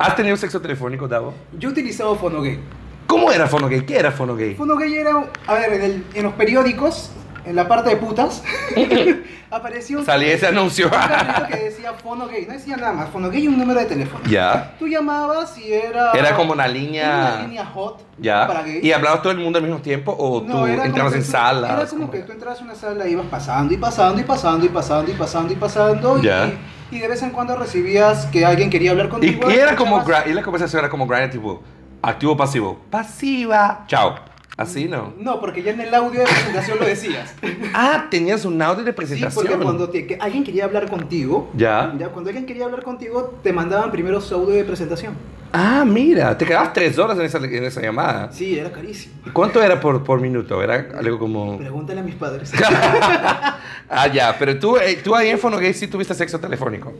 ¿Has 0.00 0.16
tenido 0.16 0.36
sexo 0.36 0.60
telefónico, 0.60 1.06
Davo? 1.06 1.34
Yo 1.58 1.68
he 1.68 1.72
utilizado 1.72 2.14
Fonogay. 2.16 2.58
¿Cómo 3.06 3.30
era 3.32 3.46
Fonogay? 3.46 3.84
¿Qué 3.84 3.98
era 3.98 4.10
Fonogay? 4.12 4.54
Fonogay 4.54 4.94
era, 4.94 5.12
a 5.46 5.54
ver, 5.54 5.72
en, 5.74 5.82
el- 5.82 6.04
en 6.14 6.22
los 6.22 6.32
periódicos, 6.34 7.10
en 7.44 7.56
la 7.56 7.66
parte 7.66 7.90
de 7.90 7.96
putas, 7.96 8.42
apareció 9.50 10.04
Salía 10.04 10.32
ese 10.34 10.46
anuncio. 10.46 10.86
un 10.88 11.46
que 11.48 11.64
decía 11.64 11.92
Fonogay. 11.94 12.46
No 12.46 12.52
decía 12.52 12.76
nada 12.76 12.92
más. 12.92 13.08
Fonogay 13.10 13.42
y 13.44 13.48
un 13.48 13.58
número 13.58 13.80
de 13.80 13.86
teléfono. 13.86 14.22
ya. 14.28 14.74
Tú 14.78 14.86
llamabas 14.86 15.56
y 15.58 15.72
era... 15.72 16.12
Era 16.12 16.36
como 16.36 16.52
una 16.52 16.68
línea- 16.68 17.32
Una 17.36 17.42
línea 17.46 17.66
hot. 17.66 18.02
Ya. 18.18 18.46
Para 18.46 18.62
gays. 18.62 18.84
¿Y 18.84 18.92
hablaba 18.92 19.20
todo 19.22 19.32
el 19.32 19.38
mundo 19.38 19.58
al 19.58 19.64
mismo 19.64 19.80
tiempo 19.80 20.12
o 20.12 20.40
No, 20.42 20.60
tú 20.60 20.66
era 20.66 20.76
como 20.76 20.86
entrabas 20.86 21.14
en 21.14 21.24
salas? 21.24 21.70
Era 21.72 21.86
como 21.86 22.00
¿Cómo 22.02 22.12
que 22.12 22.20
tú 22.20 22.32
entras 22.32 22.60
a 22.60 22.64
una 22.64 22.74
sala 22.74 23.08
y 23.08 23.12
ibas 23.12 23.26
pasando 23.26 23.74
y 23.74 23.76
pasando 23.76 24.20
y 24.20 24.24
pasando 24.24 24.66
y 24.66 24.68
pasando 24.68 25.10
y 25.10 25.14
pasando 25.14 25.52
y 25.52 25.56
pasando. 25.56 26.22
Ya. 26.22 26.46
Y, 26.46 26.58
de 26.98 27.08
vez 27.08 27.22
en 27.22 27.30
cuando 27.30 27.56
recibías 27.56 28.26
que 28.26 28.44
alguien 28.44 28.68
quería 28.70 28.90
hablar 28.90 29.06
Y, 29.06 29.10
contigo. 29.10 29.50
y 29.50 29.54
era 29.54 29.76
como, 29.76 30.02
y 30.26 30.32
la 30.32 30.42
conversación 30.42 30.80
era 30.80 30.90
como 30.90 31.06
tipo, 31.30 31.62
activo 32.02 32.36
pasivo. 32.36 32.80
Pasiva. 32.90 33.84
Chao. 33.86 34.16
Así 34.60 34.84
no. 34.88 35.14
No, 35.18 35.40
porque 35.40 35.62
ya 35.62 35.70
en 35.72 35.80
el 35.80 35.94
audio 35.94 36.20
de 36.20 36.26
presentación 36.26 36.78
lo 36.78 36.84
decías. 36.84 37.32
Ah, 37.72 38.08
tenías 38.10 38.44
un 38.44 38.60
audio 38.60 38.84
de 38.84 38.90
Sí, 38.90 38.96
presentación. 38.96 39.46
porque 39.46 39.62
cuando 39.64 39.88
te- 39.88 40.06
que 40.06 40.16
alguien 40.20 40.44
quería 40.44 40.66
hablar 40.66 40.90
contigo, 40.90 41.50
Ya. 41.54 41.94
ya 41.98 42.08
cuando 42.08 42.28
alguien 42.28 42.44
quería 42.44 42.66
hablar 42.66 42.82
contigo, 42.82 43.38
te 43.42 43.54
mandaban 43.54 43.90
primero 43.90 44.20
su 44.20 44.34
audio 44.34 44.54
de 44.54 44.64
presentación. 44.64 45.14
Ah, 45.52 45.82
mira, 45.86 46.36
te 46.36 46.44
quedabas 46.44 46.74
tres 46.74 46.98
horas 46.98 47.18
en 47.18 47.24
esa, 47.24 47.38
en 47.38 47.64
esa 47.64 47.80
llamada. 47.80 48.30
Sí, 48.32 48.58
era 48.58 48.70
carísimo. 48.70 49.14
¿Y 49.26 49.30
¿Cuánto 49.30 49.62
era 49.62 49.80
por, 49.80 50.04
por 50.04 50.20
minuto? 50.20 50.62
Era 50.62 50.88
algo 50.96 51.18
como... 51.18 51.56
Pregúntale 51.56 52.00
a 52.00 52.04
mis 52.04 52.14
padres. 52.16 52.52
ah, 53.88 54.06
ya, 54.12 54.36
pero 54.38 54.58
tú, 54.58 54.76
eh, 54.76 55.00
tú 55.02 55.14
ahí 55.14 55.30
en 55.30 55.38
Fonogay 55.38 55.72
sí 55.74 55.86
tuviste 55.88 56.14
sexo 56.14 56.38
telefónico. 56.38 56.92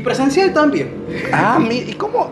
Y, 0.00 0.04
presencial 0.04 0.52
también. 0.52 0.92
Ah, 1.32 1.58
mi, 1.58 1.76
¿y 1.78 1.92
cómo? 1.94 2.30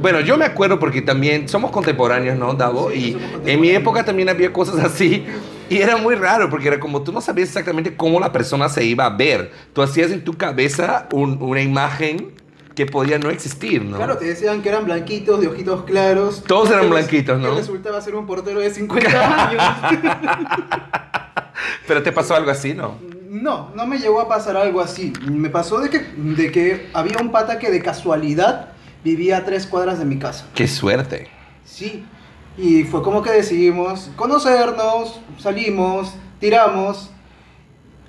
Bueno, 0.00 0.20
yo 0.20 0.36
me 0.36 0.44
acuerdo 0.46 0.78
porque 0.78 1.02
también 1.02 1.48
somos 1.48 1.70
contemporáneos, 1.70 2.38
¿no, 2.38 2.54
Davo? 2.54 2.90
Sí, 2.90 3.16
y 3.46 3.50
en 3.50 3.60
mi 3.60 3.70
época 3.70 4.04
también 4.04 4.28
había 4.28 4.52
cosas 4.52 4.78
así. 4.84 5.24
Y 5.68 5.78
era 5.78 5.96
muy 5.96 6.14
raro 6.16 6.48
porque 6.50 6.68
era 6.68 6.80
como 6.80 7.02
tú 7.02 7.12
no 7.12 7.20
sabías 7.20 7.48
exactamente 7.48 7.94
cómo 7.96 8.18
la 8.18 8.32
persona 8.32 8.68
se 8.68 8.84
iba 8.84 9.04
a 9.06 9.10
ver. 9.10 9.52
Tú 9.72 9.82
hacías 9.82 10.10
en 10.10 10.24
tu 10.24 10.32
cabeza 10.34 11.06
un- 11.12 11.40
una 11.40 11.60
imagen 11.62 12.32
que 12.74 12.86
podía 12.86 13.18
no 13.18 13.30
existir, 13.30 13.84
¿no? 13.84 13.96
Claro, 13.98 14.16
te 14.16 14.24
decían 14.24 14.62
que 14.62 14.70
eran 14.70 14.84
blanquitos, 14.86 15.40
de 15.40 15.48
ojitos 15.48 15.84
claros. 15.84 16.42
Todos 16.46 16.70
eran 16.70 16.88
blanquitos, 16.88 17.38
¿no? 17.38 17.54
Resultaba 17.54 18.00
ser 18.00 18.14
un 18.14 18.26
portero 18.26 18.60
de 18.60 18.70
50 18.70 19.48
años. 19.48 19.62
Pero 21.86 22.02
te 22.02 22.10
pasó 22.12 22.34
algo 22.34 22.50
así, 22.50 22.74
¿no? 22.74 22.94
No, 23.30 23.70
no 23.76 23.86
me 23.86 23.98
llegó 23.98 24.20
a 24.20 24.28
pasar 24.28 24.56
algo 24.56 24.80
así. 24.80 25.12
Me 25.22 25.50
pasó 25.50 25.78
de 25.78 25.88
que, 25.88 26.00
de 26.00 26.50
que 26.50 26.90
había 26.92 27.16
un 27.20 27.30
pata 27.30 27.60
que 27.60 27.70
de 27.70 27.80
casualidad 27.80 28.70
vivía 29.04 29.36
a 29.36 29.44
tres 29.44 29.68
cuadras 29.68 30.00
de 30.00 30.04
mi 30.04 30.18
casa. 30.18 30.46
Qué 30.52 30.66
suerte. 30.66 31.28
Sí. 31.64 32.04
Y 32.58 32.82
fue 32.82 33.02
como 33.04 33.22
que 33.22 33.30
decidimos 33.30 34.10
conocernos, 34.16 35.20
salimos, 35.38 36.12
tiramos, 36.40 37.12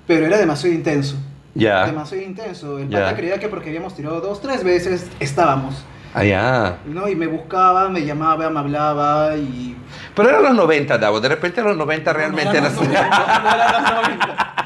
pero 0.08 0.26
era 0.26 0.38
demasiado 0.38 0.74
intenso. 0.74 1.14
Ya. 1.54 1.86
Demasiado 1.86 2.24
intenso. 2.24 2.80
El 2.80 2.88
Ya. 2.88 3.04
pata 3.04 3.16
creía 3.16 3.38
que 3.38 3.46
porque 3.48 3.68
habíamos 3.68 3.94
tirado 3.94 4.20
dos, 4.20 4.40
tres 4.42 4.64
veces, 4.64 5.06
estábamos. 5.20 5.84
Allá. 6.14 6.78
¿no? 6.84 7.08
Y 7.08 7.14
me 7.14 7.28
buscaba, 7.28 7.88
me 7.88 8.04
llamaba, 8.04 8.50
me 8.50 8.58
hablaba 8.58 9.36
y... 9.36 9.76
Pero 10.16 10.30
eran 10.30 10.42
los 10.42 10.54
90, 10.56 10.98
Davo. 10.98 11.20
De 11.20 11.28
repente 11.28 11.62
los 11.62 11.76
90 11.76 12.12
realmente 12.12 12.60
no, 12.60 12.66
eran... 12.66 12.74
no, 12.74 12.82
no, 12.82 12.88
no, 12.88 13.42
no 13.44 13.54
era 13.54 13.80
los 13.80 13.92
90. 14.02 14.61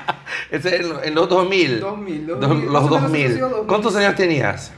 En, 0.50 0.62
en 1.04 1.14
los 1.14 1.28
2000. 1.28 1.80
2000, 1.80 2.26
Dos- 2.26 2.40
2000, 2.40 2.64
los 2.64 2.72
más 2.72 2.82
o 2.82 2.84
menos 2.86 3.02
2000. 3.02 3.26
ha 3.26 3.34
sido 3.34 3.48
2000. 3.48 3.66
¿Cuántos 3.66 3.96
años 3.96 4.14
tenías? 4.14 4.72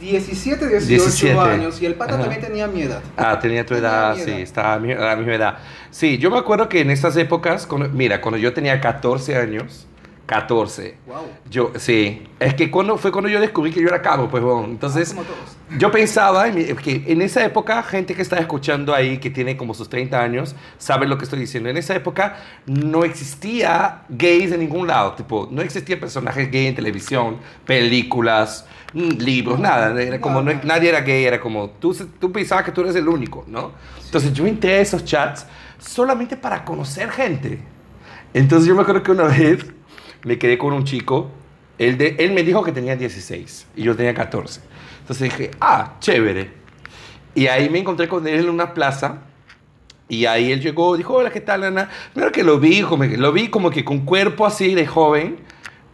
17, 0.00 0.66
18 0.68 0.86
17. 0.86 1.38
años 1.38 1.82
y 1.82 1.86
el 1.86 1.94
pata 1.94 2.14
Ajá. 2.14 2.22
también 2.22 2.40
tenía 2.40 2.66
mi 2.66 2.82
edad. 2.82 3.02
Ah, 3.18 3.38
tenía 3.38 3.66
tu 3.66 3.74
Tenía 3.74 3.88
edad, 3.90 4.16
mi 4.16 4.22
sí, 4.22 4.30
edad. 4.30 4.40
estaba 4.40 4.74
a 4.74 4.78
mi, 4.78 4.92
a 4.92 4.98
la 5.00 5.16
misma 5.16 5.34
edad. 5.34 5.58
Sí, 5.90 6.16
yo 6.16 6.30
me 6.30 6.38
acuerdo 6.38 6.68
que 6.70 6.80
en 6.80 6.90
estas 6.90 7.16
épocas, 7.16 7.66
cuando- 7.66 7.88
mira, 7.90 8.20
cuando 8.22 8.38
yo 8.38 8.54
tenía 8.54 8.80
14 8.80 9.36
años, 9.36 9.86
14, 10.24 10.96
Wow. 11.06 11.16
yo, 11.50 11.72
sí, 11.76 12.22
es 12.38 12.54
que 12.54 12.70
cuando, 12.70 12.96
fue 12.96 13.12
cuando 13.12 13.28
yo 13.28 13.40
descubrí 13.40 13.72
que 13.72 13.82
yo 13.82 13.88
era 13.88 14.00
cabo, 14.00 14.28
pues 14.30 14.42
bueno, 14.42 14.64
entonces 14.64 15.10
como 15.10 15.24
todos. 15.24 15.56
Yo 15.78 15.90
pensaba 15.90 16.48
en 16.48 16.76
que 16.76 17.04
en 17.06 17.22
esa 17.22 17.44
época, 17.44 17.82
gente 17.82 18.14
que 18.14 18.22
está 18.22 18.38
escuchando 18.38 18.94
ahí, 18.94 19.18
que 19.18 19.30
tiene 19.30 19.56
como 19.56 19.72
sus 19.74 19.88
30 19.88 20.20
años, 20.20 20.56
sabe 20.78 21.06
lo 21.06 21.16
que 21.16 21.24
estoy 21.24 21.38
diciendo. 21.38 21.68
En 21.68 21.76
esa 21.76 21.94
época 21.94 22.36
no 22.66 23.04
existía 23.04 24.02
gays 24.08 24.52
en 24.52 24.60
ningún 24.60 24.88
lado, 24.88 25.12
tipo, 25.14 25.48
no 25.50 25.62
existía 25.62 25.98
personajes 26.00 26.50
gay 26.50 26.66
en 26.66 26.74
televisión, 26.74 27.38
películas, 27.66 28.66
mm, 28.94 29.10
libros, 29.18 29.60
nada. 29.60 30.00
Era 30.02 30.20
como, 30.20 30.42
no- 30.42 30.52
nadie 30.64 30.88
era 30.88 31.00
gay, 31.02 31.24
era 31.24 31.40
como, 31.40 31.70
tú, 31.70 31.94
tú 32.18 32.32
pensabas 32.32 32.64
que 32.64 32.72
tú 32.72 32.80
eres 32.80 32.96
el 32.96 33.08
único, 33.08 33.44
¿no? 33.46 33.72
Entonces 34.04 34.32
yo 34.32 34.46
entré 34.46 34.74
a 34.74 34.80
esos 34.80 35.04
chats 35.04 35.46
solamente 35.78 36.36
para 36.36 36.64
conocer 36.64 37.10
gente. 37.10 37.60
Entonces 38.34 38.68
yo 38.68 38.74
me 38.74 38.82
acuerdo 38.82 39.02
que 39.02 39.12
una 39.12 39.24
vez 39.28 39.66
me 40.24 40.38
quedé 40.38 40.58
con 40.58 40.72
un 40.72 40.84
chico, 40.84 41.30
él, 41.80 42.32
me 42.32 42.42
dijo 42.42 42.62
que 42.62 42.72
tenía 42.72 42.94
16 42.94 43.68
y 43.74 43.82
yo 43.82 43.96
tenía 43.96 44.12
14. 44.12 44.60
Entonces 45.00 45.30
dije, 45.30 45.50
ah, 45.60 45.94
chévere. 45.98 46.50
Y 47.34 47.46
ahí 47.46 47.70
me 47.70 47.78
encontré 47.78 48.06
con 48.06 48.26
él 48.28 48.40
en 48.40 48.50
una 48.50 48.74
plaza 48.74 49.20
y 50.08 50.26
ahí 50.26 50.52
él 50.52 50.60
llegó, 50.60 50.94
dijo, 50.96 51.14
hola, 51.14 51.30
¿qué 51.30 51.40
tal, 51.40 51.64
Ana? 51.64 51.88
Primero 52.12 52.32
que 52.32 52.42
lo 52.42 52.58
vi, 52.58 52.84
que, 52.84 53.16
lo 53.16 53.32
vi 53.32 53.48
como 53.48 53.70
que 53.70 53.82
con 53.82 54.00
cuerpo 54.00 54.44
así 54.44 54.74
de 54.74 54.86
joven, 54.86 55.38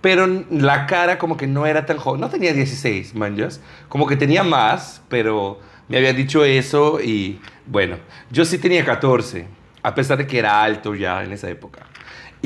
pero 0.00 0.26
la 0.50 0.87
cara 0.87 1.19
como 1.19 1.37
que 1.37 1.47
no 1.47 1.66
era 1.66 1.87
tan 1.87 1.99
joven. 1.99 2.21
No 2.21 2.31
tenía 2.31 2.52
16, 2.52 3.14
manjas. 3.14 3.61
Como 3.88 4.09
que 4.09 4.16
tenía 4.16 4.43
más, 4.43 5.02
pero 5.09 5.61
me 5.87 5.99
había 5.99 6.12
dicho 6.12 6.45
eso 6.45 7.00
y 7.00 7.40
bueno, 7.64 7.99
yo 8.33 8.45
sí 8.45 8.59
tenía 8.59 8.85
14, 8.85 9.47
a 9.85 9.95
pesar 9.95 10.19
de 10.19 10.26
que 10.26 10.38
era 10.38 10.64
alto 10.64 10.97
ya 10.97 11.23
en 11.23 11.33
esa 11.33 11.49
época. 11.49 11.87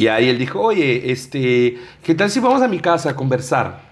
Y 0.01 0.09
ahí 0.09 0.31
él 0.31 0.39
dijo, 0.39 0.63
oye, 0.63 1.13
este, 1.13 1.77
¿qué 2.03 2.15
tal 2.15 2.31
si 2.31 2.41
vamos 2.41 2.63
a 2.63 2.69
mi 2.69 2.81
casa 2.81 3.11
a 3.11 3.15
conversar? 3.15 3.83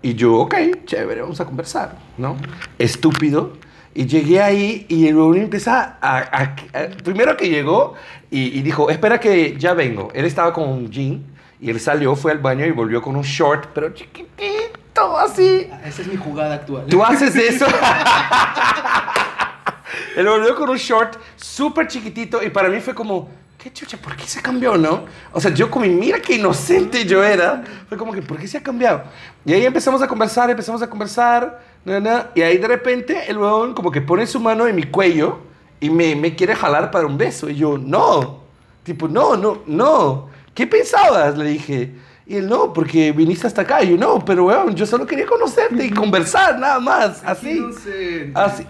Y 0.00 0.14
yo, 0.14 0.32
ok, 0.36 0.54
chévere, 0.86 1.20
vamos 1.20 1.38
a 1.42 1.44
conversar, 1.44 1.94
¿no? 2.16 2.38
Estúpido. 2.78 3.52
Y 3.94 4.06
llegué 4.06 4.40
ahí 4.40 4.86
y 4.88 5.08
el 5.08 5.16
huevón 5.16 5.36
empieza 5.36 5.98
a, 6.00 6.16
a- 6.20 6.42
a- 6.72 6.88
Primero 7.04 7.36
que 7.36 7.50
llegó 7.50 7.92
y, 8.30 8.58
y 8.58 8.62
dijo, 8.62 8.88
espera 8.88 9.20
que 9.20 9.56
ya 9.58 9.74
vengo. 9.74 10.08
Él 10.14 10.24
estaba 10.24 10.54
con 10.54 10.66
un 10.66 10.90
jean 10.90 11.22
y 11.60 11.68
él 11.68 11.78
salió, 11.80 12.16
fue 12.16 12.32
al 12.32 12.38
baño 12.38 12.64
y 12.64 12.70
volvió 12.70 13.02
con 13.02 13.14
un 13.14 13.22
short, 13.22 13.66
pero 13.74 13.92
chiquitito, 13.92 15.18
así. 15.18 15.66
Ah, 15.70 15.82
Esa 15.84 16.00
es 16.00 16.08
mi 16.08 16.16
jugada 16.16 16.54
actual. 16.54 16.86
¿Tú 16.86 17.04
haces 17.04 17.36
eso? 17.36 17.66
Él 20.16 20.26
volvió 20.26 20.54
con 20.56 20.70
un 20.70 20.78
short 20.78 21.16
súper 21.36 21.88
chiquitito 21.88 22.42
y 22.42 22.48
para 22.48 22.70
mí 22.70 22.80
fue 22.80 22.94
como, 22.94 23.28
qué 23.62 23.70
chucha, 23.70 23.98
¿por 23.98 24.16
qué 24.16 24.24
se 24.24 24.40
cambió, 24.40 24.76
no? 24.78 25.04
O 25.32 25.40
sea, 25.40 25.52
yo 25.52 25.70
como, 25.70 25.84
mira 25.84 26.18
qué 26.20 26.36
inocente 26.36 27.04
yo 27.04 27.22
era, 27.22 27.62
fue 27.88 27.98
como 27.98 28.12
que, 28.12 28.22
¿por 28.22 28.38
qué 28.38 28.48
se 28.48 28.56
ha 28.56 28.62
cambiado? 28.62 29.04
Y 29.44 29.52
ahí 29.52 29.66
empezamos 29.66 30.00
a 30.00 30.08
conversar, 30.08 30.48
empezamos 30.48 30.82
a 30.82 30.88
conversar, 30.88 31.60
na, 31.84 32.00
na, 32.00 32.30
y 32.34 32.40
ahí 32.40 32.56
de 32.56 32.66
repente 32.66 33.24
el 33.28 33.36
huevón 33.36 33.74
como 33.74 33.90
que 33.90 34.00
pone 34.00 34.26
su 34.26 34.40
mano 34.40 34.66
en 34.66 34.76
mi 34.76 34.84
cuello 34.84 35.40
y 35.78 35.90
me, 35.90 36.16
me 36.16 36.34
quiere 36.34 36.54
jalar 36.54 36.90
para 36.90 37.06
un 37.06 37.18
beso. 37.18 37.50
Y 37.50 37.56
yo, 37.56 37.76
no, 37.76 38.40
tipo, 38.82 39.08
no, 39.08 39.36
no, 39.36 39.62
no. 39.66 40.28
¿Qué 40.54 40.66
pensabas? 40.66 41.36
Le 41.36 41.50
dije. 41.50 41.94
Y 42.26 42.36
él, 42.36 42.48
no, 42.48 42.72
porque 42.72 43.10
viniste 43.10 43.46
hasta 43.46 43.62
acá. 43.62 43.82
Y 43.82 43.90
yo, 43.90 43.96
no, 43.96 44.24
pero 44.24 44.44
weón, 44.44 44.74
yo 44.74 44.86
solo 44.86 45.04
quería 45.04 45.26
conocerte 45.26 45.84
y 45.84 45.90
conversar, 45.90 46.58
nada 46.58 46.78
más, 46.78 47.22
así. 47.24 47.60
Así, 48.34 48.64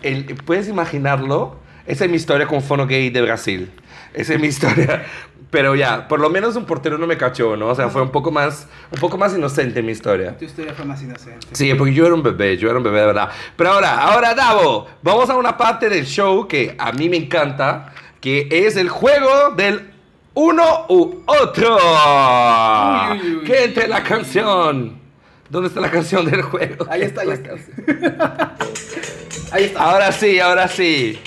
¿Puedes 0.47 0.67
imaginarlo? 0.69 1.57
Esa 1.87 2.05
es 2.05 2.11
mi 2.11 2.17
historia 2.17 2.47
con 2.47 2.63
Fono 2.63 2.87
Gay 2.87 3.11
de 3.11 3.21
Brasil. 3.21 3.71
Esa 4.15 4.35
es 4.35 4.41
mi 4.41 4.49
historia. 4.49 5.05
Pero 5.51 5.75
ya, 5.75 6.07
por 6.07 6.21
lo 6.21 6.31
menos 6.31 6.55
un 6.55 6.65
portero 6.65 6.97
no 6.97 7.09
me 7.09 7.17
cachó, 7.17 7.57
¿no? 7.57 7.69
O 7.69 7.75
sea, 7.75 7.89
fue 7.89 8.03
un 8.03 8.11
poco 8.11 8.31
más, 8.31 8.69
un 8.93 9.01
poco 9.01 9.19
más 9.19 9.35
inocente 9.37 9.83
mi 9.83 9.91
historia. 9.91 10.39
Tu 10.39 10.45
historia 10.45 10.73
fue 10.75 10.85
más 10.85 11.03
inocente. 11.03 11.45
Sí, 11.53 11.75
porque 11.75 11.93
yo 11.93 12.07
era 12.07 12.15
un 12.15 12.23
bebé, 12.23 12.57
yo 12.57 12.69
era 12.69 12.79
un 12.79 12.85
bebé 12.85 13.01
de 13.01 13.07
verdad. 13.07 13.31
Pero 13.57 13.73
ahora, 13.73 13.99
ahora 13.99 14.33
Davo, 14.35 14.87
vamos 15.03 15.29
a 15.29 15.35
una 15.37 15.57
parte 15.57 15.89
del 15.89 16.07
show 16.07 16.47
que 16.47 16.77
a 16.79 16.93
mí 16.93 17.09
me 17.09 17.17
encanta, 17.17 17.93
que 18.21 18.47
es 18.49 18.77
el 18.77 18.89
juego 18.89 19.51
del 19.57 19.91
uno 20.35 20.87
u 20.89 21.25
otro. 21.27 21.77
Uy, 23.13 23.21
uy, 23.21 23.37
uy. 23.39 23.45
Que 23.45 23.65
entre 23.65 23.89
la 23.89 24.05
canción. 24.05 25.01
¿Dónde 25.49 25.67
está 25.69 25.81
la 25.81 25.91
canción 25.91 26.25
del 26.31 26.43
juego? 26.43 26.87
Ahí 26.89 27.03
está, 27.03 27.23
ahí 27.23 27.27
La 27.27 27.35
está. 27.35 27.49
canción. 27.49 28.19
Ahí 29.53 29.65
está. 29.65 29.81
Ahora 29.83 30.13
sí, 30.13 30.39
ahora 30.39 30.69
sí. 30.69 31.19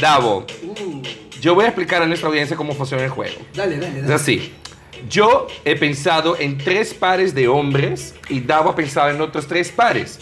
Davo, 0.00 0.44
yo 1.42 1.56
voy 1.56 1.64
a 1.64 1.68
explicar 1.68 2.00
a 2.00 2.06
nuestra 2.06 2.28
audiencia 2.28 2.56
cómo 2.56 2.72
funciona 2.72 3.02
el 3.02 3.10
juego. 3.10 3.34
dale, 3.52 3.76
dale, 3.76 3.98
Es 3.98 4.02
dale. 4.02 4.14
así. 4.14 4.54
Yo 5.08 5.48
he 5.64 5.74
pensado 5.74 6.36
en 6.38 6.56
tres 6.56 6.94
pares 6.94 7.34
de 7.34 7.48
hombres 7.48 8.14
y 8.28 8.38
Davo 8.40 8.70
ha 8.70 8.76
pensado 8.76 9.10
en 9.10 9.20
otros 9.20 9.48
tres 9.48 9.70
pares. 9.72 10.20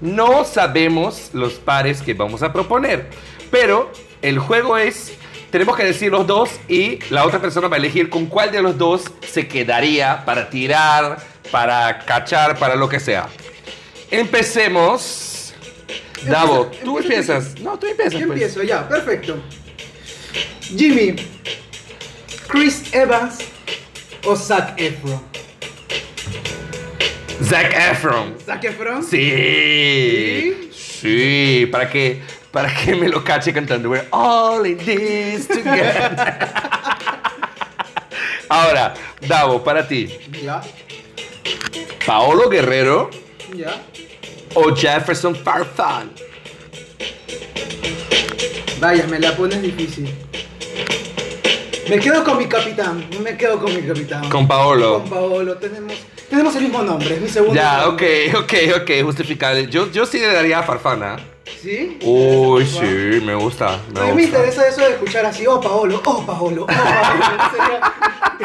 No 0.00 0.44
sabemos 0.44 1.28
los 1.34 1.54
pares 1.54 2.00
que 2.00 2.14
vamos 2.14 2.42
a 2.42 2.54
proponer, 2.54 3.10
pero 3.50 3.92
el 4.22 4.38
juego 4.38 4.78
es, 4.78 5.12
tenemos 5.50 5.76
que 5.76 5.84
decir 5.84 6.10
los 6.10 6.26
dos 6.26 6.48
y 6.68 7.00
la 7.10 7.26
otra 7.26 7.38
persona 7.38 7.68
va 7.68 7.76
a 7.76 7.78
elegir 7.78 8.08
con 8.08 8.24
cuál 8.24 8.50
de 8.50 8.62
los 8.62 8.78
dos 8.78 9.04
se 9.30 9.46
quedaría 9.46 10.24
para 10.24 10.48
tirar, 10.48 11.18
para 11.50 11.98
cachar, 12.06 12.58
para 12.58 12.76
lo 12.76 12.88
que 12.88 12.98
sea. 12.98 13.28
Empecemos. 14.10 15.52
Davo, 16.24 16.70
tú 16.82 16.98
empieza, 16.98 17.36
empiezas. 17.36 17.60
No, 17.60 17.78
tú 17.78 17.86
empiezas. 17.86 18.14
Yo 18.14 18.26
pues. 18.26 18.40
empiezo, 18.40 18.62
ya, 18.62 18.88
perfecto. 18.88 19.42
Jimmy, 20.76 21.16
Chris 22.48 22.92
Evans 22.94 23.38
o 24.24 24.34
Zac 24.36 24.74
Efron. 24.80 25.20
Zac 27.42 27.72
Efron. 27.74 28.34
Zac 28.44 28.64
Efron. 28.64 29.02
Sí. 29.02 30.70
Sí, 30.72 31.66
para 31.70 31.88
que 31.90 32.22
para 32.52 32.72
que 32.72 32.94
me 32.94 33.08
lo 33.08 33.24
cache 33.24 33.52
cantando 33.52 33.88
We're 33.90 34.06
all 34.12 34.64
in 34.66 34.78
this 34.78 35.48
together. 35.48 36.16
Ahora, 38.48 38.94
Davo, 39.26 39.64
para 39.64 39.86
ti, 39.88 40.08
Ya, 40.42 40.60
Paolo 42.06 42.48
Guerrero 42.50 43.08
ya. 43.56 43.80
o 44.54 44.74
Jefferson 44.74 45.34
Farfán. 45.34 46.10
Vaya, 48.78 49.06
me 49.06 49.18
la 49.18 49.34
pones 49.34 49.62
difícil. 49.62 50.12
Me 51.88 51.98
quedo 51.98 52.24
con 52.24 52.38
mi 52.38 52.46
capitán. 52.46 53.04
Me 53.22 53.36
quedo 53.36 53.58
con 53.58 53.74
mi 53.74 53.82
capitán. 53.82 54.28
Con 54.30 54.46
Paolo. 54.46 55.00
Con 55.00 55.10
Paolo. 55.10 55.56
Tenemos, 55.56 55.94
tenemos 56.30 56.54
el 56.56 56.62
mismo 56.62 56.82
nombre. 56.82 57.16
Es 57.16 57.20
mi 57.20 57.28
segundo 57.28 57.54
Ya, 57.54 57.88
ok, 57.88 58.00
nombre. 58.02 58.36
ok, 58.36 58.52
ok, 58.82 58.90
justificable. 59.04 59.66
Yo, 59.68 59.90
yo 59.90 60.06
sí 60.06 60.18
le 60.18 60.32
daría 60.32 60.60
a 60.60 60.62
Farfana. 60.62 61.16
¿Sí? 61.60 61.98
Uy, 62.02 62.64
¿Te 62.64 62.70
interesa, 62.70 63.18
sí, 63.20 63.24
me 63.26 63.34
gusta. 63.34 63.78
Me 63.92 64.00
A 64.00 64.04
mí 64.06 64.12
me 64.14 64.22
interesa 64.24 64.66
eso 64.66 64.80
de 64.82 64.90
escuchar 64.92 65.26
así, 65.26 65.46
oh 65.46 65.60
Paolo, 65.60 66.00
oh 66.04 66.24
Paolo, 66.24 66.62
oh 66.62 66.66
Paolo. 66.66 67.50
Sería- 67.50 67.92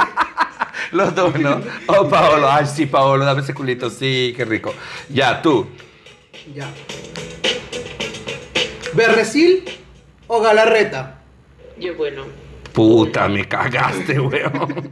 Los 0.92 1.14
dos, 1.16 1.38
¿no? 1.40 1.62
Oh, 1.88 2.08
Paolo, 2.08 2.50
ay, 2.50 2.66
sí, 2.66 2.86
Paolo, 2.86 3.24
dame 3.26 3.42
ese 3.42 3.54
culito, 3.54 3.90
sí, 3.90 4.34
qué 4.38 4.46
rico. 4.46 4.74
Ya, 5.10 5.42
tú. 5.42 5.68
Ya. 6.56 6.70
¿Berresil 8.94 9.66
o 10.28 10.40
Galarreta? 10.42 11.20
Yo, 11.78 11.96
bueno, 11.96 12.24
Puta, 12.78 13.28
me 13.28 13.48
cagaste, 13.48 14.20
weón. 14.20 14.90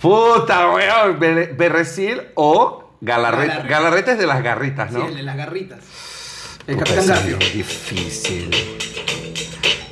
Puta, 0.00 0.70
weón. 0.70 1.18
Ber- 1.18 1.54
Berresil 1.54 2.22
o 2.34 2.92
Galarreta. 3.00 3.46
Galarreta. 3.56 3.68
Galarreta 3.68 4.12
es 4.12 4.18
de 4.18 4.26
las 4.26 4.42
garritas, 4.42 4.90
¿no? 4.90 5.00
Sí, 5.02 5.06
el 5.08 5.16
de 5.16 5.22
las 5.22 5.36
garritas. 5.36 5.80
El 6.66 6.76
Puta, 6.76 6.84
Capitán 6.86 7.06
Garfio. 7.08 7.36
es 7.40 7.52
difícil. 7.52 8.50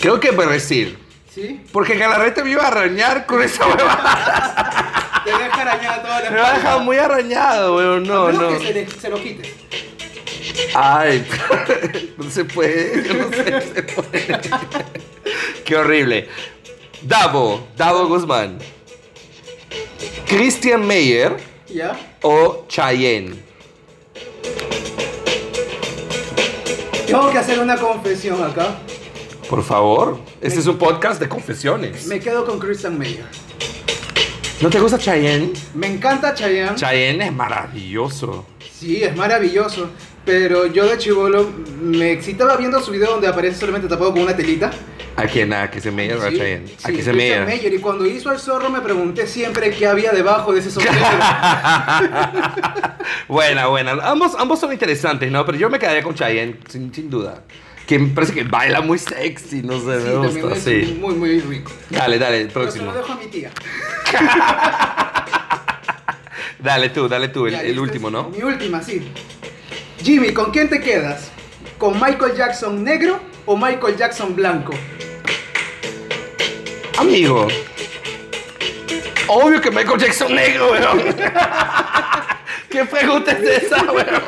Creo 0.01 0.19
que 0.19 0.31
Berresil. 0.31 0.99
¿Sí? 1.31 1.63
Porque 1.71 1.97
Galarreta 1.97 2.45
me 2.45 2.51
iba 2.53 2.63
a 2.65 2.69
arañar 2.69 3.27
con 3.27 3.43
esa 3.43 3.67
huevada. 3.67 5.23
Te 5.25 5.31
deja 5.33 5.61
arañada 5.63 6.03
toda 6.03 6.21
la 6.23 6.31
Me 6.31 6.37
va 6.41 6.49
a 6.49 6.53
dejar 6.55 6.81
muy 6.81 6.97
arañado, 6.97 7.77
weón. 7.77 8.03
No, 8.05 8.25
A 8.25 8.33
menos 8.33 8.53
no. 8.53 8.59
que 8.59 8.87
se, 8.87 9.01
se 9.01 9.09
lo 9.11 9.21
quites. 9.21 9.49
Ay, 10.75 11.27
no 12.17 12.31
se 12.31 12.45
puede, 12.45 13.15
no 13.15 13.31
sé, 13.31 13.75
se 13.75 13.83
puede. 13.83 14.41
Qué 15.65 15.77
horrible. 15.77 16.29
Davo, 17.03 17.69
Davo 17.77 18.07
Guzmán. 18.07 18.59
Christian 20.27 20.87
Meyer 20.87 21.37
¿Ya? 21.69 21.99
o 22.23 22.65
Chayen. 22.69 23.43
Tengo 27.07 27.31
que 27.31 27.39
hacer 27.39 27.59
una 27.59 27.77
confesión 27.77 28.43
acá. 28.43 28.79
Por 29.51 29.63
favor, 29.63 30.19
este 30.41 30.61
es 30.61 30.67
un 30.67 30.79
podcast 30.79 31.21
de 31.21 31.29
confesiones. 31.29 32.07
Me 32.07 32.19
quedo 32.19 32.47
con 32.47 32.59
Christian 32.59 32.99
Meyer. 32.99 33.27
¿No 34.63 34.71
te 34.71 34.79
gusta 34.81 34.97
Chayen? 34.97 35.53
Me 35.75 35.89
encanta 35.89 36.33
Chayanne. 36.33 36.77
Chayen 36.77 37.21
es 37.21 37.33
maravilloso. 37.33 38.47
Sí, 38.79 39.03
es 39.03 39.15
maravilloso. 39.15 39.91
Pero 40.25 40.67
yo 40.67 40.87
de 40.87 40.99
chivolo 40.99 41.51
me 41.81 42.13
excitaba 42.13 42.57
viendo 42.57 42.81
su 42.81 42.93
video 42.93 43.11
donde 43.11 43.27
aparece 43.27 43.59
solamente 43.59 43.89
tapado 43.89 44.13
con 44.13 44.23
una 44.23 44.37
telita. 44.37 44.71
¿A 45.17 45.25
quién? 45.25 45.53
¿A 45.53 45.69
Meyer 45.93 46.17
o 46.17 46.23
a 46.23 46.31
Sí, 46.31 46.37
sí, 46.39 46.75
A 46.85 46.89
Christian 46.89 47.17
Meyer. 47.17 47.45
Meyer. 47.45 47.75
Y 47.75 47.79
cuando 47.79 48.07
hizo 48.07 48.33
el 48.33 48.39
zorro 48.39 48.71
me 48.71 48.81
pregunté 48.81 49.27
siempre 49.27 49.71
qué 49.71 49.87
había 49.87 50.13
debajo 50.13 50.53
de 50.53 50.61
ese 50.61 50.71
sombrero. 50.71 50.97
buena, 53.29 53.67
buena. 53.67 53.93
Ambos, 54.03 54.33
ambos 54.39 54.61
son 54.61 54.73
interesantes, 54.73 55.31
¿no? 55.31 55.45
Pero 55.45 55.59
yo 55.59 55.69
me 55.69 55.79
quedaría 55.79 56.03
con 56.03 56.15
Chayen, 56.15 56.59
sin, 56.69 56.95
sin 56.95 57.11
duda. 57.11 57.43
Que 57.87 57.99
me 57.99 58.09
parece 58.15 58.33
que 58.33 58.45
baila 58.45 58.81
muy 58.81 58.99
sexy, 58.99 59.63
no 59.63 59.79
sé, 59.81 60.01
Sí, 60.01 60.09
me 60.09 60.17
gusta, 60.43 60.57
sí. 60.57 60.97
muy, 61.01 61.15
muy 61.15 61.41
rico. 61.41 61.73
Dale, 61.91 62.19
dale, 62.19 62.43
el 62.43 62.49
Pero 62.49 62.71
se 62.71 62.79
próximo. 62.79 62.93
lo 62.93 62.97
dejo 62.99 63.13
a 63.13 63.17
mi 63.17 63.27
tía. 63.27 63.51
Dale 66.61 66.91
tú, 66.91 67.09
dale 67.09 67.29
tú, 67.29 67.47
el, 67.47 67.53
Ya, 67.55 67.63
el 67.63 67.79
último, 67.79 68.09
¿no? 68.09 68.31
Mi 68.31 68.41
última, 68.43 68.81
sí. 68.81 69.03
Jimmy, 70.03 70.33
¿con 70.33 70.51
quién 70.51 70.69
te 70.69 70.81
quedas? 70.81 71.31
¿Con 71.79 71.95
Michael 71.95 72.35
Jackson 72.37 72.83
negro 72.83 73.21
o 73.47 73.57
Michael 73.57 73.97
Jackson 73.97 74.35
blanco? 74.35 74.73
Amigo. 76.99 77.47
Obvio 79.29 79.61
que 79.61 79.71
Michael 79.71 80.01
Jackson 80.01 80.35
negro, 80.35 80.73
weón. 80.73 81.15
¿Qué 82.69 82.85
pregunta 82.85 83.31
es 83.31 83.63
esa, 83.63 83.81
weón? 83.93 84.23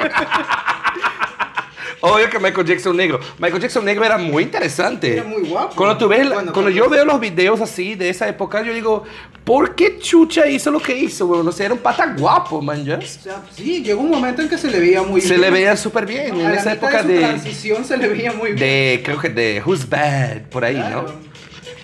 Obvio 2.06 2.28
que 2.28 2.38
Michael 2.38 2.66
Jackson 2.66 2.94
negro. 2.96 3.18
Michael 3.38 3.62
Jackson 3.62 3.82
negro 3.84 4.04
era 4.04 4.18
muy 4.18 4.42
interesante. 4.42 5.14
Era 5.14 5.24
muy 5.24 5.42
guapo. 5.48 5.74
Cuando, 5.74 5.96
tú 5.96 6.08
ves 6.08 6.28
cuando 6.28 6.52
cuando- 6.52 6.70
yo 6.70 6.88
veo 6.90 7.04
los 7.06 7.18
videos 7.18 7.60
así 7.62 7.94
de 7.94 8.10
esa 8.10 8.28
época, 8.28 8.62
yo 8.62 8.74
digo, 8.74 9.04
¿por 9.42 9.74
qué 9.74 9.98
Chucha 9.98 10.46
hizo 10.46 10.70
lo 10.70 10.80
que 10.80 10.94
hizo, 10.94 11.24
weón? 11.26 11.46
No 11.46 11.52
sé, 11.52 11.64
era 11.64 11.72
un 11.72 11.80
pata 11.80 12.14
guapo, 12.14 12.60
man, 12.60 12.84
ya. 12.84 12.98
O 12.98 13.00
sea, 13.00 13.40
sí, 13.56 13.82
llegó 13.82 14.02
un 14.02 14.10
momento 14.10 14.42
en 14.42 14.50
que 14.50 14.58
se 14.58 14.70
le 14.70 14.80
veía 14.80 15.02
muy 15.02 15.22
Se 15.22 15.30
bien. 15.30 15.40
le 15.40 15.50
veía 15.50 15.76
súper 15.78 16.04
bien 16.04 16.38
en 16.38 16.50
esa 16.50 16.74
época 16.74 16.98
de, 16.98 17.02
su 17.02 17.08
de, 17.08 17.18
transición 17.20 17.84
se 17.86 17.96
le 17.96 18.08
veía 18.08 18.32
muy 18.32 18.52
bien. 18.52 18.58
de, 18.58 19.00
creo 19.02 19.18
que 19.18 19.30
de 19.30 19.62
Who's 19.64 19.88
Bad, 19.88 20.42
por 20.50 20.62
ahí, 20.64 20.74
Claro, 20.74 21.02
¿no? 21.04 21.12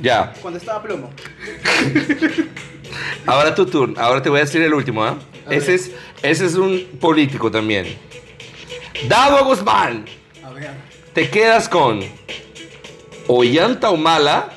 Ya. 0.00 0.35
Cuando 0.43 0.59
estaba 0.59 0.83
plomo. 0.83 1.09
Ahora 3.27 3.55
tu 3.55 3.67
turno. 3.67 3.95
Ahora 4.00 4.23
te 4.23 4.29
voy 4.29 4.41
a 4.41 4.45
decir 4.45 4.61
el 4.62 4.75
último, 4.75 5.05
¿ah? 5.05 5.17
A 5.47 5.55
Ese 5.55 5.75
es, 5.75 5.91
ese 6.23 6.47
es 6.47 6.55
un 6.57 6.85
político 7.00 7.50
también. 7.50 7.87
Davo 9.09 9.45
Guzmán, 9.45 10.04
A 10.45 10.50
ver. 10.50 10.71
te 11.14 11.30
quedas 11.30 11.69
con 11.69 12.00
Ollanta 13.28 13.90
Humala 13.90 14.49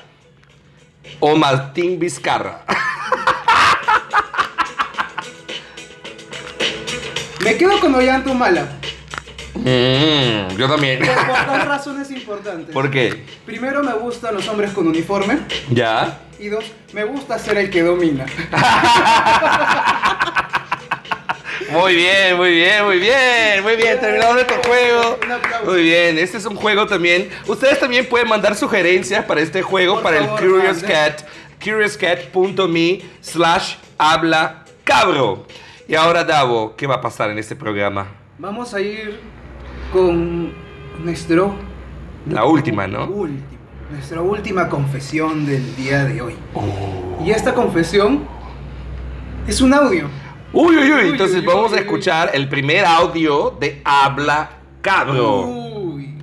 o 1.20 1.36
Martín 1.36 2.00
Vizcarra. 2.00 2.64
Me 7.44 7.58
quedo 7.58 7.80
con 7.80 7.94
Ollanta 7.96 8.32
Humala. 8.32 8.68
Mm, 9.56 10.56
yo 10.58 10.68
también. 10.68 11.00
Por, 11.00 11.16
por 11.16 11.46
dos 11.46 11.66
razones 11.66 12.10
importantes. 12.12 12.74
¿Por 12.74 12.90
qué? 12.90 13.26
Primero, 13.46 13.84
me 13.84 13.94
gustan 13.94 14.34
los 14.36 14.48
hombres 14.48 14.72
con 14.72 14.88
uniforme. 14.88 15.40
¿Ya? 15.70 16.20
Y 16.40 16.48
dos, 16.48 16.66
me 16.94 17.04
gusta 17.04 17.38
ser 17.40 17.58
el 17.58 17.70
que 17.70 17.82
domina. 17.84 18.26
Muy 21.74 21.96
bien, 21.96 22.38
muy 22.38 22.52
bien, 22.52 22.86
muy 22.86 23.00
bien, 23.00 23.64
muy 23.64 23.76
bien. 23.76 24.00
Terminamos 24.00 24.36
nuestro 24.36 24.62
juego. 24.64 25.20
Muy 25.66 25.84
bien, 25.84 26.20
este 26.20 26.38
es 26.38 26.46
un 26.46 26.56
juego 26.56 26.86
también. 26.86 27.30
Ustedes 27.48 27.80
también 27.80 28.08
pueden 28.08 28.28
mandar 28.28 28.56
sugerencias 28.56 29.26
para 29.26 29.42
este 29.42 29.64
juego 29.64 29.96
Por 29.96 30.04
para 30.04 30.24
favor, 30.24 30.44
el 30.44 30.50
Curious 30.50 30.82
manden. 30.84 30.92
Cat. 30.92 31.22
CuriousCat.me 31.64 33.02
slash 33.22 33.76
habla 33.98 34.66
cabro. 34.84 35.48
Y 35.88 35.96
ahora, 35.96 36.24
Davo, 36.24 36.76
¿qué 36.76 36.86
va 36.86 36.96
a 36.96 37.02
pasar 37.02 37.32
en 37.32 37.40
este 37.40 37.56
programa? 37.56 38.08
Vamos 38.38 38.74
a 38.74 38.80
ir 38.82 39.20
con 39.92 40.54
nuestro 41.04 41.56
La 42.30 42.46
última, 42.46 42.86
¿no? 42.86 43.06
último, 43.06 43.42
nuestra 43.92 44.22
última 44.22 44.70
confesión 44.70 45.46
del 45.46 45.76
día 45.76 46.04
de 46.06 46.22
hoy. 46.22 46.36
Oh. 46.54 47.24
Y 47.26 47.32
esta 47.32 47.54
confesión 47.54 48.28
es 49.48 49.60
un 49.62 49.74
audio. 49.74 50.08
Uy, 50.54 50.78
uy, 50.78 50.92
uy. 50.94 51.10
Entonces 51.10 51.38
uy, 51.38 51.46
vamos 51.46 51.72
uy, 51.72 51.78
a 51.78 51.82
uy. 51.82 51.86
escuchar 51.86 52.32
el 52.34 52.48
primer 52.48 52.86
audio 52.86 53.58
de 53.60 53.82
Habla 53.84 54.52
Cabro. 54.82 55.42
Uy. 55.48 56.14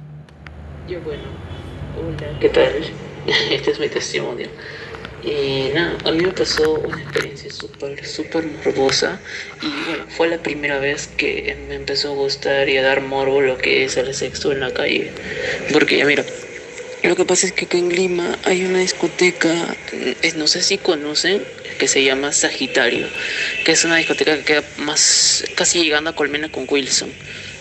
Yo 0.88 1.00
bueno, 1.00 1.24
hola, 1.98 2.38
¿qué 2.40 2.48
tal? 2.48 2.72
Este 3.50 3.72
es 3.72 3.80
mi 3.80 3.88
testimonio. 3.88 4.48
Y 5.22 5.70
nada, 5.74 5.98
a 6.04 6.12
mí 6.12 6.22
me 6.22 6.32
pasó 6.32 6.74
una 6.74 7.02
experiencia 7.02 7.50
súper, 7.50 8.06
súper 8.06 8.44
morbosa. 8.46 9.20
Y 9.60 9.66
bueno, 9.90 10.04
fue 10.08 10.28
la 10.28 10.38
primera 10.38 10.78
vez 10.78 11.08
que 11.08 11.56
me 11.68 11.74
empezó 11.74 12.12
a 12.12 12.14
gustar 12.14 12.68
y 12.68 12.78
a 12.78 12.82
dar 12.82 13.02
morbo 13.02 13.40
lo 13.40 13.58
que 13.58 13.84
es 13.84 13.96
el 13.96 14.14
sexo 14.14 14.52
en 14.52 14.60
la 14.60 14.72
calle. 14.72 15.10
Porque 15.72 15.98
ya 15.98 16.06
mira, 16.06 16.24
lo 17.02 17.16
que 17.16 17.24
pasa 17.24 17.46
es 17.46 17.52
que 17.52 17.66
acá 17.66 17.76
en 17.78 17.90
Lima 17.90 18.38
hay 18.44 18.64
una 18.64 18.78
discoteca, 18.78 19.76
eh, 19.92 20.32
no 20.36 20.46
sé 20.46 20.62
si 20.62 20.78
conocen, 20.78 21.42
que 21.80 21.88
se 21.88 22.04
llama 22.04 22.30
Sagitario, 22.30 23.08
que 23.64 23.72
es 23.72 23.84
una 23.84 23.96
discoteca 23.96 24.36
que 24.36 24.44
queda 24.44 24.62
más, 24.76 25.42
casi 25.56 25.82
llegando 25.82 26.10
a 26.10 26.14
Colmena 26.14 26.52
con 26.52 26.66
Wilson. 26.68 27.10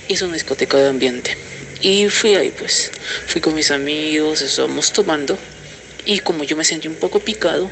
Y 0.09 0.13
es 0.13 0.21
una 0.21 0.33
discoteca 0.33 0.77
de 0.77 0.89
ambiente. 0.89 1.37
Y 1.81 2.09
fui 2.09 2.35
ahí 2.35 2.51
pues, 2.51 2.91
fui 3.27 3.39
con 3.39 3.55
mis 3.55 3.71
amigos, 3.71 4.41
estábamos 4.41 4.91
tomando. 4.91 5.39
Y 6.05 6.19
como 6.19 6.43
yo 6.43 6.57
me 6.57 6.65
sentí 6.65 6.89
un 6.89 6.95
poco 6.95 7.21
picado, 7.21 7.71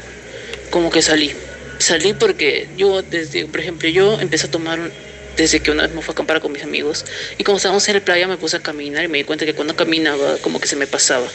como 0.70 0.90
que 0.90 1.02
salí. 1.02 1.32
Salí 1.78 2.14
porque 2.14 2.66
yo, 2.78 3.02
desde, 3.02 3.44
por 3.44 3.60
ejemplo, 3.60 3.88
yo 3.90 4.18
empecé 4.18 4.46
a 4.46 4.50
tomar 4.50 4.90
desde 5.36 5.60
que 5.60 5.70
una 5.70 5.82
vez 5.82 5.94
me 5.94 6.00
fui 6.00 6.12
a 6.12 6.14
acampar 6.14 6.40
con 6.40 6.50
mis 6.50 6.62
amigos. 6.62 7.04
Y 7.36 7.44
como 7.44 7.58
estábamos 7.58 7.86
en 7.88 7.94
la 7.94 8.00
playa, 8.00 8.26
me 8.26 8.38
puse 8.38 8.56
a 8.56 8.60
caminar 8.60 9.04
y 9.04 9.08
me 9.08 9.18
di 9.18 9.24
cuenta 9.24 9.44
que 9.44 9.52
cuando 9.52 9.76
caminaba, 9.76 10.38
como 10.38 10.60
que 10.60 10.66
se 10.66 10.76
me 10.76 10.86
pasaba. 10.86 11.28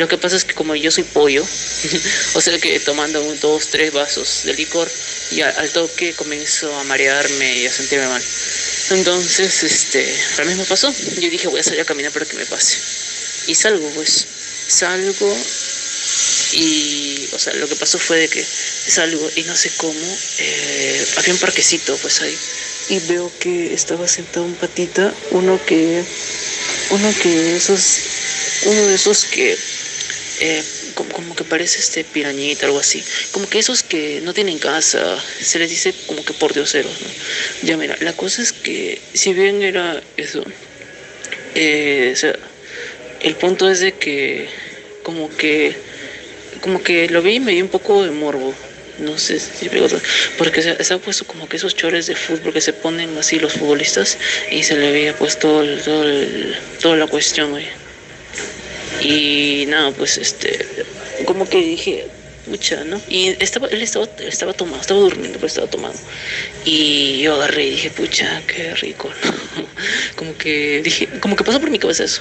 Lo 0.00 0.08
que 0.08 0.16
pasa 0.16 0.34
es 0.34 0.46
que 0.46 0.54
como 0.54 0.74
yo 0.74 0.90
soy 0.90 1.04
pollo, 1.04 1.44
o 2.34 2.40
sea 2.40 2.58
que 2.58 2.80
tomando 2.80 3.22
un, 3.22 3.38
dos, 3.38 3.68
tres 3.68 3.92
vasos 3.92 4.44
de 4.44 4.54
licor, 4.54 4.90
y 5.30 5.42
al 5.42 5.70
toque 5.70 6.14
comienzo 6.14 6.74
a 6.74 6.84
marearme 6.84 7.58
y 7.58 7.66
a 7.66 7.72
sentirme 7.72 8.08
mal. 8.08 8.22
Entonces, 8.92 9.62
este, 9.62 10.02
lo 10.38 10.46
mismo 10.46 10.64
pasó. 10.64 10.92
Yo 11.20 11.28
dije, 11.28 11.48
voy 11.48 11.60
a 11.60 11.62
salir 11.62 11.82
a 11.82 11.84
caminar 11.84 12.12
para 12.12 12.24
que 12.24 12.34
me 12.34 12.46
pase. 12.46 12.78
Y 13.46 13.54
salgo, 13.54 13.88
pues. 13.90 14.26
Salgo 14.68 15.36
y, 16.52 17.28
o 17.32 17.38
sea, 17.38 17.52
lo 17.54 17.68
que 17.68 17.76
pasó 17.76 17.98
fue 17.98 18.20
de 18.20 18.28
que 18.28 18.42
salgo 18.42 19.30
y 19.36 19.42
no 19.42 19.56
sé 19.56 19.70
cómo, 19.76 20.18
eh, 20.38 21.06
había 21.16 21.34
un 21.34 21.40
parquecito, 21.40 21.94
pues 21.98 22.22
ahí. 22.22 22.36
Y 22.88 22.98
veo 23.00 23.30
que 23.38 23.74
estaba 23.74 24.08
sentado 24.08 24.46
un 24.46 24.54
patita, 24.54 25.14
uno 25.30 25.60
que, 25.66 26.02
uno 26.90 27.14
que 27.22 27.56
esos, 27.56 27.98
uno 28.64 28.86
de 28.86 28.94
esos 28.94 29.24
que, 29.26 29.56
eh, 30.40 30.62
como, 30.94 31.10
como 31.10 31.36
que 31.36 31.44
parece 31.44 31.78
este 31.78 32.02
pirañita, 32.02 32.66
algo 32.66 32.78
así. 32.78 33.04
Como 33.32 33.48
que 33.48 33.58
esos 33.58 33.82
que 33.82 34.20
no 34.22 34.32
tienen 34.32 34.58
casa, 34.58 35.22
se 35.40 35.58
les 35.58 35.70
dice 35.70 35.94
como 36.06 36.24
que 36.24 36.32
por 36.32 36.54
dioseros, 36.54 36.92
¿no? 37.00 37.08
Ya 37.62 37.76
mira, 37.76 37.96
la 38.00 38.14
cosa 38.14 38.42
es 38.42 38.52
que 38.52 39.00
si 39.12 39.34
bien 39.34 39.62
era 39.62 40.02
eso, 40.16 40.42
eh, 41.54 42.10
o 42.12 42.16
sea, 42.16 42.34
el 43.20 43.36
punto 43.36 43.70
es 43.70 43.80
de 43.80 43.92
que 43.92 44.48
como 45.02 45.28
que 45.36 45.76
como 46.62 46.82
que 46.82 47.08
lo 47.08 47.22
vi 47.22 47.34
y 47.34 47.40
me 47.40 47.52
dio 47.52 47.64
un 47.64 47.70
poco 47.70 48.04
de 48.04 48.10
morbo. 48.10 48.54
No 48.98 49.18
sé 49.18 49.40
si 49.40 49.70
porque 50.36 50.60
se, 50.60 50.84
se 50.84 50.92
ha 50.92 50.98
puesto 50.98 51.24
como 51.26 51.48
que 51.48 51.56
esos 51.56 51.74
chores 51.74 52.06
de 52.06 52.14
fútbol 52.14 52.52
que 52.52 52.60
se 52.60 52.74
ponen 52.74 53.16
así 53.16 53.38
los 53.38 53.54
futbolistas 53.54 54.18
y 54.50 54.62
se 54.62 54.76
le 54.76 54.90
veía 54.90 55.16
pues 55.16 55.38
todo, 55.38 55.64
todo 55.78 56.04
toda 56.82 56.96
la 56.96 57.06
cuestión 57.06 57.54
ahí. 57.54 57.66
Y 59.02 59.64
nada, 59.68 59.92
pues 59.92 60.18
este, 60.18 60.66
como 61.26 61.48
que 61.48 61.58
dije, 61.58 62.06
mucha, 62.50 62.84
¿no? 62.84 63.00
Y 63.08 63.28
estaba, 63.42 63.68
él 63.68 63.82
estaba, 63.82 64.06
estaba 64.18 64.52
tomado, 64.52 64.80
estaba 64.80 65.00
durmiendo, 65.00 65.38
pero 65.38 65.46
estaba 65.46 65.68
tomado. 65.68 65.94
Y 66.64 67.20
yo 67.22 67.34
agarré 67.34 67.66
y 67.66 67.70
dije, 67.70 67.90
pucha, 67.90 68.42
qué 68.46 68.74
rico, 68.74 69.10
¿no? 69.24 69.32
Como 70.16 70.36
que 70.36 70.82
dije, 70.82 71.08
como 71.20 71.36
que 71.36 71.44
pasó 71.44 71.60
por 71.60 71.70
mi 71.70 71.78
cabeza 71.78 72.04
eso. 72.04 72.20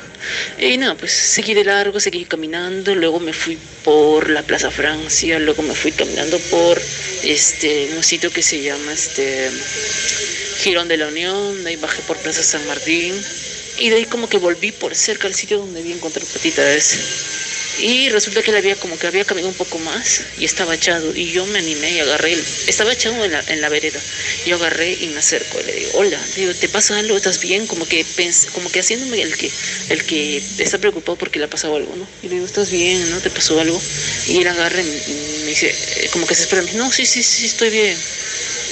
Y 0.57 0.77
nada, 0.77 0.95
pues 0.95 1.11
seguí 1.11 1.53
de 1.53 1.65
largo, 1.65 1.99
seguí 1.99 2.23
caminando, 2.23 2.95
luego 2.95 3.19
me 3.19 3.33
fui 3.33 3.57
por 3.83 4.29
la 4.29 4.43
Plaza 4.43 4.71
Francia, 4.71 5.37
luego 5.39 5.61
me 5.63 5.75
fui 5.75 5.91
caminando 5.91 6.39
por 6.49 6.81
este, 7.23 7.89
un 7.97 8.03
sitio 8.03 8.31
que 8.31 8.41
se 8.41 8.61
llama 8.61 8.93
este 8.93 9.49
Girón 10.59 10.87
de 10.87 10.97
la 10.97 11.07
Unión, 11.07 11.67
ahí 11.67 11.75
bajé 11.75 12.01
por 12.03 12.17
Plaza 12.17 12.41
San 12.41 12.65
Martín 12.67 13.13
Y 13.79 13.89
de 13.89 13.97
ahí 13.97 14.05
como 14.05 14.27
que 14.27 14.37
volví 14.37 14.71
por 14.71 14.95
cerca 14.95 15.27
al 15.27 15.35
sitio 15.35 15.57
donde 15.57 15.79
había 15.79 15.95
encontrado 15.95 16.27
patita 16.31 16.73
ese. 16.73 16.99
Y 17.81 18.09
resulta 18.09 18.41
que 18.43 18.51
él 18.51 18.57
había 18.57 18.75
como 18.75 18.97
que 18.97 19.07
había 19.07 19.23
caminado 19.23 19.49
un 19.49 19.55
poco 19.55 19.79
más 19.79 20.21
y 20.37 20.43
estaba 20.43 20.75
echado. 20.75 21.15
Y 21.15 21.31
yo 21.31 21.45
me 21.45 21.59
animé 21.59 21.93
y 21.93 21.99
agarré, 21.99 22.33
el, 22.33 22.43
estaba 22.67 22.91
echado 22.91 23.23
en 23.23 23.31
la, 23.31 23.43
en 23.47 23.61
la 23.61 23.69
vereda. 23.69 23.99
Yo 24.45 24.57
agarré 24.57 24.97
y 24.99 25.07
me 25.07 25.19
acerco 25.19 25.59
y 25.61 25.65
le 25.65 25.73
digo, 25.73 25.91
hola, 25.93 26.19
digo, 26.35 26.53
¿te 26.53 26.67
pasa 26.67 26.97
algo? 26.97 27.15
¿Estás 27.15 27.39
bien? 27.39 27.67
Como 27.67 27.87
que 27.87 28.03
pens 28.15 28.47
como 28.53 28.69
que 28.69 28.81
haciéndome 28.81 29.21
el 29.21 29.37
que, 29.37 29.49
el 29.89 30.03
que 30.03 30.43
está 30.57 30.77
preocupado 30.77 31.17
porque 31.17 31.39
le 31.39 31.45
ha 31.45 31.49
pasado 31.49 31.77
algo, 31.77 31.95
¿no? 31.95 32.05
Y 32.21 32.27
le 32.27 32.35
digo, 32.35 32.45
¿estás 32.45 32.69
bien? 32.69 33.09
¿No 33.11 33.19
te 33.19 33.29
pasó 33.29 33.59
algo? 33.59 33.81
Y 34.27 34.41
él 34.41 34.47
agarra 34.47 34.81
y 34.81 35.41
me 35.43 35.49
dice, 35.49 35.73
eh, 35.97 36.09
como 36.11 36.27
que 36.27 36.35
se 36.35 36.43
espera, 36.43 36.63
no, 36.75 36.91
sí, 36.91 37.05
sí, 37.05 37.23
sí, 37.23 37.45
estoy 37.45 37.69
bien. 37.69 37.97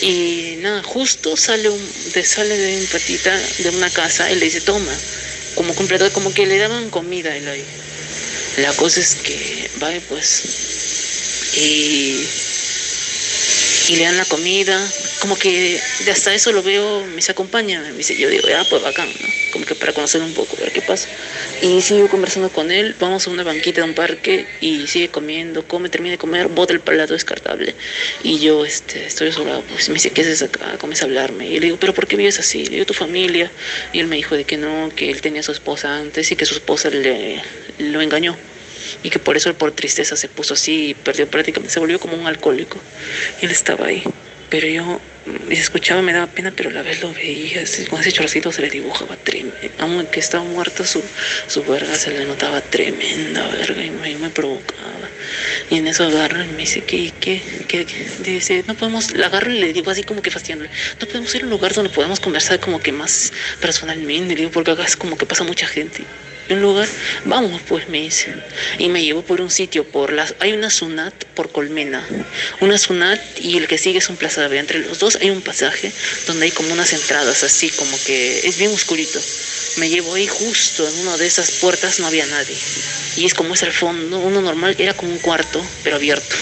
Y 0.01 0.57
nada, 0.59 0.83
justo 0.83 1.35
sale, 1.35 1.69
un, 1.69 1.91
sale 2.23 2.57
de 2.57 2.77
un 2.77 2.85
patita 2.87 3.35
de 3.59 3.69
una 3.69 3.89
casa, 3.89 4.29
él 4.29 4.39
le 4.39 4.45
dice, 4.45 4.61
toma, 4.61 4.93
como 5.55 5.73
completo, 5.73 6.11
como 6.13 6.33
que 6.33 6.45
le 6.45 6.57
daban 6.57 6.89
comida 6.89 7.35
él 7.35 7.47
ahí. 7.47 7.63
La 8.57 8.73
cosa 8.73 8.99
es 8.99 9.15
que, 9.15 9.69
vaya 9.79 9.99
pues, 10.07 10.43
y, 11.55 12.27
y 13.89 13.95
le 13.95 14.03
dan 14.03 14.17
la 14.17 14.25
comida, 14.25 14.79
como 15.19 15.37
que 15.37 15.81
hasta 16.11 16.33
eso 16.33 16.51
lo 16.51 16.61
veo, 16.61 17.05
me 17.05 17.21
se 17.21 17.31
acompaña, 17.31 17.81
me 17.81 17.93
dice, 17.93 18.15
yo 18.17 18.29
digo, 18.29 18.47
ya, 18.47 18.63
pues 18.69 18.83
bacán, 18.83 19.09
¿no? 19.09 19.27
Como 19.51 19.65
que 19.65 19.75
para 19.75 19.93
conocer 19.93 20.21
un 20.21 20.33
poco, 20.33 20.55
ver 20.57 20.71
qué 20.71 20.81
pasa. 20.81 21.07
Y 21.61 21.81
sigo 21.81 22.07
conversando 22.07 22.49
con 22.49 22.71
él, 22.71 22.95
vamos 22.99 23.25
a 23.25 23.31
una 23.31 23.43
banquita 23.43 23.81
de 23.81 23.87
un 23.87 23.95
parque 23.95 24.45
y 24.61 24.85
sigue 24.85 25.09
comiendo, 25.09 25.63
come, 25.63 25.89
termina 25.89 26.11
de 26.11 26.17
comer, 26.19 26.47
bota 26.49 26.73
el 26.73 26.81
plato 26.81 27.13
descartable. 27.13 27.73
Y 28.21 28.39
yo 28.39 28.63
este, 28.63 29.07
estoy 29.07 29.31
solo, 29.31 29.63
pues 29.71 29.89
me 29.89 29.95
dice, 29.95 30.11
¿qué 30.11 30.21
haces 30.21 30.43
acá? 30.43 30.77
Comienza 30.77 31.05
a 31.05 31.07
hablarme. 31.07 31.47
Y 31.47 31.59
le 31.59 31.65
digo, 31.67 31.77
¿pero 31.79 31.93
por 31.93 32.05
qué 32.05 32.15
vives 32.15 32.39
así? 32.39 32.65
Le 32.65 32.71
digo, 32.71 32.85
tu 32.85 32.93
familia. 32.93 33.51
Y 33.91 33.99
él 33.99 34.07
me 34.07 34.17
dijo 34.17 34.35
de 34.35 34.43
que 34.43 34.57
no, 34.57 34.91
que 34.95 35.09
él 35.09 35.21
tenía 35.21 35.39
a 35.39 35.43
su 35.43 35.51
esposa 35.51 35.97
antes 35.97 36.31
y 36.31 36.35
que 36.35 36.45
su 36.45 36.53
esposa 36.53 36.89
le, 36.91 37.41
lo 37.79 38.01
engañó 38.01 38.37
y 39.03 39.09
que 39.09 39.19
por 39.19 39.35
eso 39.35 39.53
por 39.53 39.71
tristeza 39.71 40.15
se 40.15 40.29
puso 40.29 40.53
así 40.53 40.89
y 40.89 40.93
perdió 40.93 41.27
prácticamente, 41.27 41.73
se 41.73 41.79
volvió 41.79 41.99
como 41.99 42.15
un 42.17 42.27
alcohólico. 42.27 42.77
Y 43.41 43.45
él 43.45 43.51
estaba 43.51 43.87
ahí. 43.87 44.03
Pero 44.49 44.67
yo, 44.67 45.01
se 45.49 45.53
escuchaba, 45.53 46.01
me 46.01 46.13
daba 46.13 46.27
pena, 46.27 46.53
pero 46.55 46.69
a 46.69 46.73
la 46.73 46.81
vez 46.81 47.01
lo 47.01 47.13
veía, 47.13 47.61
así, 47.61 47.85
con 47.85 47.99
ese 47.99 48.11
chorcito 48.11 48.51
se 48.51 48.61
le 48.61 48.69
dibujaba 48.69 49.15
tremendo. 49.17 49.55
Aunque 49.79 50.19
estaba 50.19 50.43
muerto, 50.43 50.85
su, 50.85 51.03
su 51.47 51.63
verga 51.63 51.95
se 51.95 52.11
le 52.11 52.25
notaba 52.25 52.61
tremenda 52.61 53.47
verga 53.47 53.83
y 53.83 53.89
me, 53.89 54.15
me 54.15 54.29
provocaba. 54.29 55.09
Y 55.69 55.77
en 55.77 55.87
eso 55.87 56.05
agarra 56.05 56.45
y 56.45 56.49
me 56.49 56.59
dice, 56.59 56.81
¿qué, 56.81 57.11
qué, 57.19 57.41
qué? 57.67 57.85
Dice, 58.23 58.63
no 58.67 58.75
podemos, 58.75 59.11
la 59.11 59.27
agarro 59.27 59.51
y 59.51 59.59
le 59.59 59.73
digo 59.73 59.91
así 59.91 60.03
como 60.03 60.21
que 60.21 60.31
fastidiándole, 60.31 60.69
no 60.99 61.07
podemos 61.07 61.35
ir 61.35 61.41
a 61.41 61.45
un 61.45 61.49
lugar 61.49 61.73
donde 61.73 61.89
podamos 61.89 62.19
conversar 62.19 62.59
como 62.59 62.79
que 62.79 62.91
más 62.91 63.33
personalmente, 63.59 64.35
digo, 64.35 64.51
porque 64.51 64.71
acá 64.71 64.85
es 64.85 64.95
como 64.95 65.17
que 65.17 65.25
pasa 65.25 65.43
mucha 65.43 65.67
gente 65.67 66.03
un 66.53 66.61
lugar, 66.61 66.87
vamos 67.25 67.61
pues 67.67 67.89
me 67.89 68.01
dice. 68.01 68.33
Y 68.77 68.89
me 68.89 69.03
llevó 69.03 69.21
por 69.21 69.41
un 69.41 69.49
sitio, 69.49 69.83
por 69.83 70.13
las, 70.13 70.35
hay 70.39 70.53
una 70.53 70.69
sunat 70.69 71.13
por 71.35 71.51
Colmena, 71.51 72.05
una 72.61 72.77
sunat 72.77 73.19
y 73.39 73.57
el 73.57 73.67
que 73.67 73.77
sigue 73.77 73.99
es 73.99 74.09
un 74.09 74.17
plaza 74.17 74.47
de 74.47 74.57
Entre 74.57 74.79
los 74.79 74.99
dos 74.99 75.17
hay 75.21 75.29
un 75.29 75.41
pasaje 75.41 75.91
donde 76.25 76.45
hay 76.45 76.51
como 76.51 76.73
unas 76.73 76.93
entradas 76.93 77.43
así, 77.43 77.69
como 77.69 77.97
que 78.05 78.47
es 78.47 78.57
bien 78.57 78.71
oscurito. 78.71 79.19
Me 79.77 79.89
llevó 79.89 80.15
ahí 80.15 80.27
justo 80.27 80.87
en 80.87 80.99
una 80.99 81.17
de 81.17 81.27
esas 81.27 81.51
puertas 81.51 81.99
no 81.99 82.07
había 82.07 82.25
nadie. 82.25 82.55
Y 83.15 83.25
es 83.25 83.33
como 83.33 83.53
es 83.53 83.63
el 83.63 83.71
fondo, 83.71 84.19
uno 84.19 84.41
normal, 84.41 84.75
era 84.77 84.93
como 84.93 85.11
un 85.11 85.19
cuarto, 85.19 85.63
pero 85.83 85.97
abierto. 85.97 86.35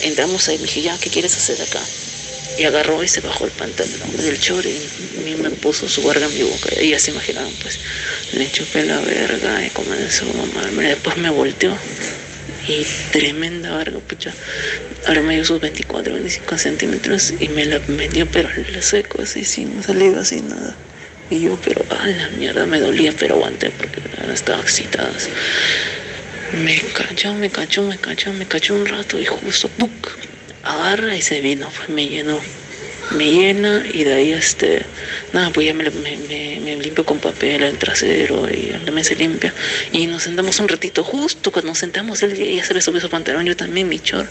Entramos 0.00 0.48
ahí, 0.48 0.58
me 0.58 0.64
dije, 0.64 0.82
ya, 0.82 0.98
¿qué 0.98 1.10
quieres 1.10 1.36
hacer 1.36 1.60
acá? 1.60 1.80
Y 2.58 2.64
agarró 2.64 3.02
y 3.02 3.08
se 3.08 3.20
bajó 3.20 3.46
el 3.46 3.50
pantalón 3.50 4.16
del 4.16 4.38
chore 4.38 4.70
y 4.70 5.34
me 5.42 5.50
puso 5.50 5.88
su 5.88 6.02
verga 6.02 6.26
en 6.26 6.34
mi 6.34 6.42
boca. 6.42 6.68
Y 6.80 6.90
ya 6.90 6.98
se 6.98 7.10
imaginaban, 7.10 7.52
pues, 7.60 7.78
le 8.32 8.50
chupé 8.50 8.84
la 8.84 9.00
verga 9.00 9.64
y 9.64 9.70
comenzó 9.70 10.24
a 10.30 10.46
mamarme. 10.46 10.88
Después 10.88 11.16
me 11.16 11.30
volteó 11.30 11.76
y 12.68 12.86
tremenda 13.10 13.76
verga, 13.76 13.98
pucha. 13.98 14.32
Ahora 15.06 15.20
me 15.22 15.34
dio 15.34 15.44
sus 15.44 15.60
24, 15.60 16.14
25 16.14 16.58
centímetros 16.58 17.34
y 17.38 17.48
me 17.48 17.64
la 17.64 17.80
metió, 17.88 18.26
pero 18.30 18.48
le 18.56 18.80
seco, 18.82 19.22
así, 19.22 19.44
sin 19.44 19.82
salida, 19.82 20.24
sin 20.24 20.48
nada. 20.48 20.76
Y 21.30 21.40
yo, 21.40 21.58
pero 21.62 21.84
a 21.90 22.06
la 22.06 22.28
mierda, 22.30 22.66
me 22.66 22.80
dolía, 22.80 23.12
pero 23.18 23.34
aguanté 23.34 23.70
porque 23.70 24.00
estaba 24.32 24.62
excitada. 24.62 25.12
Me 26.52 26.80
cachó, 26.92 27.34
me 27.34 27.50
cachó, 27.50 27.82
me 27.82 27.98
cachó, 27.98 28.32
me 28.32 28.46
cachó 28.46 28.74
un 28.74 28.86
rato 28.86 29.18
y 29.18 29.24
justo, 29.24 29.68
¡puc! 29.68 29.90
Agarra 30.64 31.16
y 31.16 31.22
se 31.22 31.40
vino, 31.40 31.68
pues 31.76 31.88
me 31.88 32.08
llenó. 32.08 32.40
Me 33.12 33.30
llena 33.30 33.84
y 33.92 34.04
de 34.04 34.14
ahí, 34.14 34.32
este, 34.32 34.86
nada, 35.32 35.50
pues 35.50 35.66
ya 35.66 35.74
me, 35.74 35.84
limpio 35.84 37.04
con 37.04 37.18
papel 37.18 37.62
el 37.62 37.76
trasero 37.76 38.48
y 38.50 38.72
también 38.84 39.04
se 39.04 39.14
limpia. 39.14 39.52
Y 39.92 40.06
nos 40.06 40.22
sentamos 40.22 40.58
un 40.58 40.68
ratito, 40.68 41.04
justo 41.04 41.52
cuando 41.52 41.70
nos 41.72 41.78
sentamos, 41.78 42.22
él 42.22 42.34
ya 42.34 42.64
se 42.64 42.72
le 42.72 42.80
subió 42.80 43.00
su 43.00 43.10
pantalón, 43.10 43.44
yo 43.44 43.56
también, 43.56 43.88
mi 43.88 44.00
chor. 44.00 44.26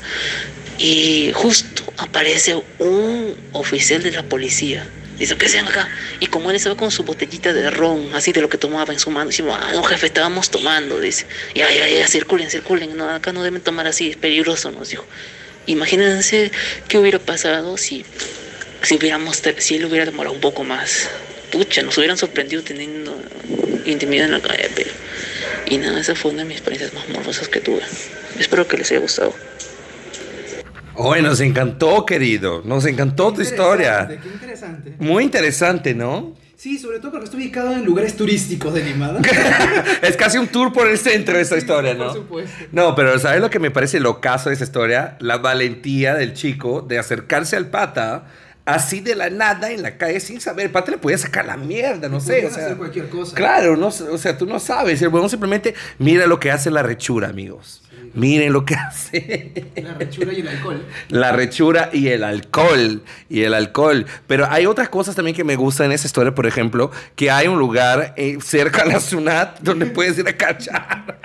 Y 0.79 1.31
justo 1.33 1.83
aparece 1.97 2.61
un 2.79 3.35
oficial 3.51 4.01
de 4.01 4.11
la 4.11 4.23
policía. 4.23 4.87
Dice, 5.17 5.37
¿qué 5.37 5.45
hacen 5.45 5.67
acá? 5.67 5.87
Y 6.19 6.27
como 6.27 6.49
él 6.49 6.55
estaba 6.55 6.75
con 6.75 6.89
su 6.89 7.03
botellita 7.03 7.53
de 7.53 7.69
ron, 7.69 8.09
así 8.15 8.31
de 8.31 8.41
lo 8.41 8.49
que 8.49 8.57
tomaba 8.57 8.91
en 8.91 8.99
su 8.99 9.11
mano, 9.11 9.29
dice, 9.29 9.43
ah, 9.51 9.69
no, 9.73 9.83
jefe, 9.83 10.07
estábamos 10.07 10.49
tomando, 10.49 10.99
dice. 10.99 11.27
Ya, 11.53 11.71
ya, 11.71 11.87
ya, 11.87 12.07
circulen, 12.07 12.49
circulen, 12.49 12.99
acá 12.99 13.31
no 13.31 13.43
deben 13.43 13.61
tomar 13.61 13.85
así, 13.85 14.09
es 14.09 14.17
peligroso, 14.17 14.71
nos 14.71 14.89
dijo. 14.89 15.05
Imagínense 15.65 16.51
qué 16.87 16.97
hubiera 16.97 17.19
pasado 17.19 17.77
si, 17.77 18.05
si, 18.81 18.95
hubiéramos, 18.95 19.41
si 19.57 19.75
él 19.75 19.85
hubiera 19.85 20.05
demorado 20.05 20.35
un 20.35 20.41
poco 20.41 20.63
más. 20.63 21.09
Pucha, 21.51 21.81
nos 21.83 21.97
hubieran 21.97 22.17
sorprendido 22.17 22.63
teniendo 22.63 23.15
intimidad 23.85 24.25
en 24.25 24.31
la 24.31 24.41
calle, 24.41 24.69
pero... 24.75 24.91
Y 25.65 25.77
nada, 25.77 25.99
esa 25.99 26.15
fue 26.15 26.31
una 26.31 26.43
de 26.43 26.49
mis 26.49 26.57
experiencias 26.57 26.93
más 26.93 27.07
morbosas 27.09 27.47
que 27.47 27.59
tuve. 27.59 27.81
Espero 28.37 28.67
que 28.67 28.77
les 28.77 28.91
haya 28.91 28.99
gustado. 28.99 29.33
Hoy 30.95 31.21
nos 31.21 31.39
encantó, 31.39 32.05
querido. 32.05 32.61
Nos 32.65 32.85
encantó 32.85 33.33
tu 33.33 33.41
historia. 33.41 34.07
Qué 34.07 34.27
interesante. 34.27 34.93
Muy 34.99 35.23
interesante, 35.23 35.95
¿no? 35.95 36.35
Sí, 36.63 36.79
sobre 36.79 36.99
todo 36.99 37.11
porque 37.11 37.25
está 37.25 37.35
ubicado 37.35 37.73
en 37.73 37.83
lugares 37.83 38.15
turísticos 38.15 38.73
de 38.73 38.85
Lima. 38.85 39.17
es 40.01 40.15
casi 40.15 40.37
un 40.37 40.47
tour 40.47 40.71
por 40.71 40.87
el 40.87 40.97
centro 40.97 41.35
de 41.35 41.41
esta 41.41 41.57
historia, 41.57 41.93
¿no? 41.93 42.05
Por 42.05 42.13
supuesto. 42.13 42.65
No, 42.71 42.95
pero 42.95 43.19
¿sabes 43.19 43.41
lo 43.41 43.49
que 43.49 43.59
me 43.59 43.69
parece 43.69 43.99
lo 43.99 44.21
caso 44.21 44.47
de 44.47 44.55
esa 44.55 44.63
historia? 44.63 45.17
La 45.19 45.39
valentía 45.39 46.15
del 46.15 46.33
chico 46.33 46.81
de 46.81 46.99
acercarse 46.99 47.57
al 47.57 47.67
pata 47.67 48.27
así 48.65 49.01
de 49.01 49.15
la 49.15 49.29
nada 49.29 49.71
en 49.71 49.81
la 49.81 49.97
calle 49.97 50.19
sin 50.19 50.39
saber. 50.39 50.65
El 50.65 50.71
pata 50.71 50.91
le 50.91 50.97
podía 50.97 51.17
sacar 51.17 51.45
la 51.45 51.57
mierda, 51.57 52.09
no 52.09 52.19
sé. 52.19 52.45
O 52.45 52.49
sea, 52.49 52.65
hacer 52.65 52.77
cualquier 52.77 53.09
cosa. 53.09 53.35
Claro, 53.35 53.75
no, 53.77 53.87
o 53.87 54.17
sea, 54.17 54.37
tú 54.37 54.45
no 54.45 54.59
sabes. 54.59 55.01
El 55.01 55.09
bueno 55.09 55.29
simplemente 55.29 55.75
mira 55.99 56.27
lo 56.27 56.39
que 56.39 56.51
hace 56.51 56.71
la 56.71 56.83
rechura, 56.83 57.29
amigos. 57.29 57.81
Miren 58.13 58.53
lo 58.53 58.63
que 58.63 58.75
hace. 58.75 59.71
La 59.75 59.93
rechura 59.95 60.33
y 60.33 60.41
el 60.41 60.47
alcohol. 60.47 60.85
La 61.09 61.31
rechura 61.31 61.89
y 61.91 62.07
el 62.09 62.23
alcohol. 62.23 63.03
Y 63.29 63.41
el 63.41 63.53
alcohol. 63.53 64.05
Pero 64.27 64.47
hay 64.49 64.65
otras 64.65 64.89
cosas 64.89 65.15
también 65.15 65.35
que 65.35 65.43
me 65.43 65.55
gustan 65.55 65.87
en 65.87 65.93
esa 65.93 66.07
historia. 66.07 66.35
Por 66.35 66.45
ejemplo, 66.45 66.91
que 67.15 67.31
hay 67.31 67.47
un 67.47 67.57
lugar 67.57 68.13
eh, 68.17 68.37
cerca 68.43 68.83
a 68.83 68.85
la 68.85 68.99
Sunat 68.99 69.59
donde 69.61 69.87
puedes 69.87 70.17
ir 70.17 70.27
a 70.27 70.37
cachar. 70.37 71.19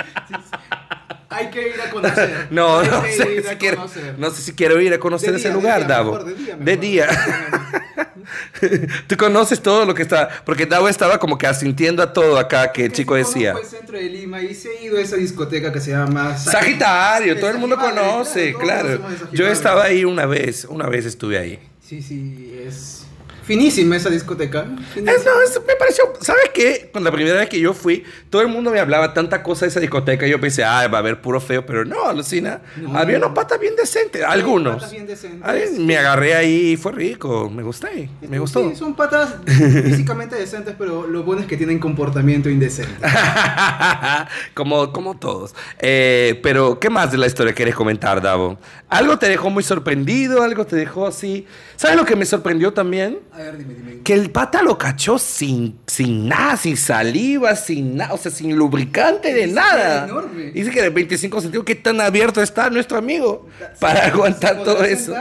Hay 1.30 1.50
que 1.50 1.68
ir 1.68 1.80
a 1.80 1.90
conocer. 1.90 2.48
No, 2.50 2.82
no 2.82 3.02
sé, 3.02 3.42
si 3.42 3.56
quiero, 3.56 3.86
no 4.16 4.30
sé 4.30 4.42
si 4.42 4.52
quiero 4.54 4.80
ir 4.80 4.92
a 4.94 4.98
conocer 4.98 5.30
De 5.32 5.36
ese 5.36 5.48
día, 5.48 5.54
lugar, 5.56 5.78
día, 5.80 5.88
Davo. 5.88 6.12
mejor, 6.12 6.26
de 6.26 6.34
día, 6.34 6.56
De 6.56 6.64
mejor. 6.64 6.80
día. 6.80 7.08
Tú 9.06 9.16
conoces 9.16 9.60
todo 9.60 9.84
lo 9.84 9.94
que 9.94 10.02
está. 10.02 10.28
Porque 10.44 10.66
Davo 10.66 10.88
estaba 10.88 11.18
como 11.18 11.38
que 11.38 11.46
asintiendo 11.46 12.02
a 12.02 12.12
todo 12.12 12.38
acá 12.38 12.72
que 12.72 12.86
el 12.86 12.92
chico 12.92 13.14
decía. 13.14 13.52
conozco 13.52 13.72
el 13.72 13.78
centro 13.80 13.98
de 13.98 14.04
Lima 14.04 14.42
y 14.42 14.54
se 14.54 14.70
he 14.70 14.84
ido 14.84 14.98
a 14.98 15.00
esa 15.00 15.16
discoteca 15.16 15.72
que 15.72 15.80
se 15.80 15.90
llama 15.90 16.36
Sagitario, 16.36 17.38
todo 17.38 17.50
el 17.50 17.58
mundo 17.58 17.76
conoce, 17.76 18.54
claro. 18.54 19.00
Yo 19.32 19.46
estaba 19.48 19.84
ahí 19.84 20.04
una 20.04 20.26
vez, 20.26 20.64
una 20.64 20.86
vez 20.88 21.06
estuve 21.06 21.38
ahí. 21.38 21.58
Sí, 21.86 22.02
sí, 22.02 22.54
es 22.66 23.04
finísima 23.48 23.96
esa 23.96 24.10
discoteca. 24.10 24.66
Es- 24.94 25.02
no, 25.02 25.40
es- 25.42 25.58
me 25.66 25.74
pareció, 25.76 26.04
¿sabes 26.20 26.50
qué? 26.52 26.90
Cuando 26.92 27.08
la 27.10 27.16
primera 27.16 27.38
vez 27.38 27.48
que 27.48 27.58
yo 27.58 27.72
fui, 27.72 28.04
todo 28.28 28.42
el 28.42 28.48
mundo 28.48 28.70
me 28.70 28.78
hablaba 28.78 29.14
tanta 29.14 29.42
cosa 29.42 29.64
de 29.64 29.70
esa 29.70 29.80
discoteca, 29.80 30.26
yo 30.26 30.38
pensé, 30.38 30.62
ah, 30.64 30.86
va 30.88 30.98
a 30.98 31.00
haber 31.00 31.22
puro 31.22 31.40
feo, 31.40 31.64
pero 31.64 31.82
no, 31.86 32.04
alucina. 32.06 32.60
No. 32.76 32.96
Había 32.96 33.16
unos 33.16 33.32
patas 33.32 33.58
bien 33.58 33.74
decentes, 33.74 34.22
algunos. 34.22 34.74
patas 34.74 34.92
bien 34.92 35.06
decentes. 35.06 35.40
Ay, 35.42 35.62
me 35.78 35.96
agarré 35.96 36.34
ahí 36.34 36.72
y 36.72 36.76
fue 36.76 36.92
rico, 36.92 37.48
me 37.48 37.62
gusté, 37.62 38.10
me 38.28 38.38
gustó. 38.38 38.68
Sí, 38.68 38.76
son 38.76 38.94
patas 38.94 39.36
físicamente 39.46 40.36
decentes, 40.36 40.74
pero 40.78 41.06
lo 41.06 41.22
bueno 41.22 41.40
es 41.40 41.48
que 41.48 41.56
tienen 41.56 41.78
comportamiento 41.78 42.50
indecente. 42.50 42.92
como, 44.54 44.92
como 44.92 45.16
todos. 45.18 45.54
Eh, 45.78 46.38
pero, 46.42 46.78
¿qué 46.78 46.90
más 46.90 47.10
de 47.10 47.18
la 47.18 47.26
historia 47.26 47.54
quieres 47.54 47.74
comentar, 47.74 48.20
Davo? 48.20 48.58
¿Algo 48.88 49.18
te 49.18 49.28
dejó 49.28 49.50
muy 49.50 49.62
sorprendido? 49.62 50.42
¿Algo 50.42 50.66
te 50.66 50.76
dejó 50.76 51.06
así? 51.06 51.46
¿Sabes 51.78 51.96
lo 51.96 52.04
que 52.04 52.16
me 52.16 52.26
sorprendió 52.26 52.72
también? 52.72 53.20
A 53.32 53.38
ver, 53.38 53.56
dime, 53.56 53.72
dime. 53.72 54.02
Que 54.02 54.12
el 54.12 54.32
pata 54.32 54.62
lo 54.62 54.76
cachó 54.76 55.16
sin, 55.16 55.78
sin 55.86 56.26
nada, 56.26 56.56
sin 56.56 56.76
saliva, 56.76 57.54
sin 57.54 57.96
nada, 57.96 58.14
o 58.14 58.18
sea, 58.18 58.32
sin 58.32 58.56
lubricante 58.56 59.32
de 59.32 59.46
nada. 59.46 60.06
enorme. 60.06 60.50
Dice 60.50 60.72
que 60.72 60.82
de 60.82 60.90
25 60.90 61.40
centímetros, 61.40 61.64
¿qué 61.64 61.76
tan 61.76 62.00
abierto 62.00 62.42
está 62.42 62.68
nuestro 62.68 62.98
amigo 62.98 63.46
para 63.78 64.06
aguantar 64.06 64.56
¿Se 64.58 64.64
todo 64.64 64.82
eso? 64.82 65.14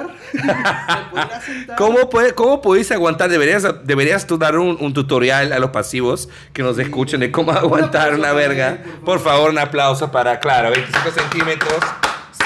¿Cómo, 1.78 2.10
puede, 2.10 2.34
¿Cómo 2.34 2.60
pudiste 2.60 2.96
aguantar? 2.96 3.30
Deberías, 3.30 3.64
deberías 3.84 4.26
tú 4.26 4.40
dar 4.40 4.58
un, 4.58 4.78
un 4.82 4.96
tutorial 4.96 5.54
a 5.54 5.60
los 5.60 5.70
pasivos 5.70 6.28
que 6.54 6.64
nos 6.64 6.80
escuchen 6.80 7.20
de 7.20 7.32
cómo 7.32 7.52
aguantar 7.52 8.16
una 8.16 8.34
verga. 8.34 8.80
Por 9.06 9.20
favor, 9.20 9.52
un 9.52 9.60
aplauso 9.60 10.12
para, 10.12 10.40
claro, 10.40 10.72
25 10.72 11.12
centímetros, 11.12 11.78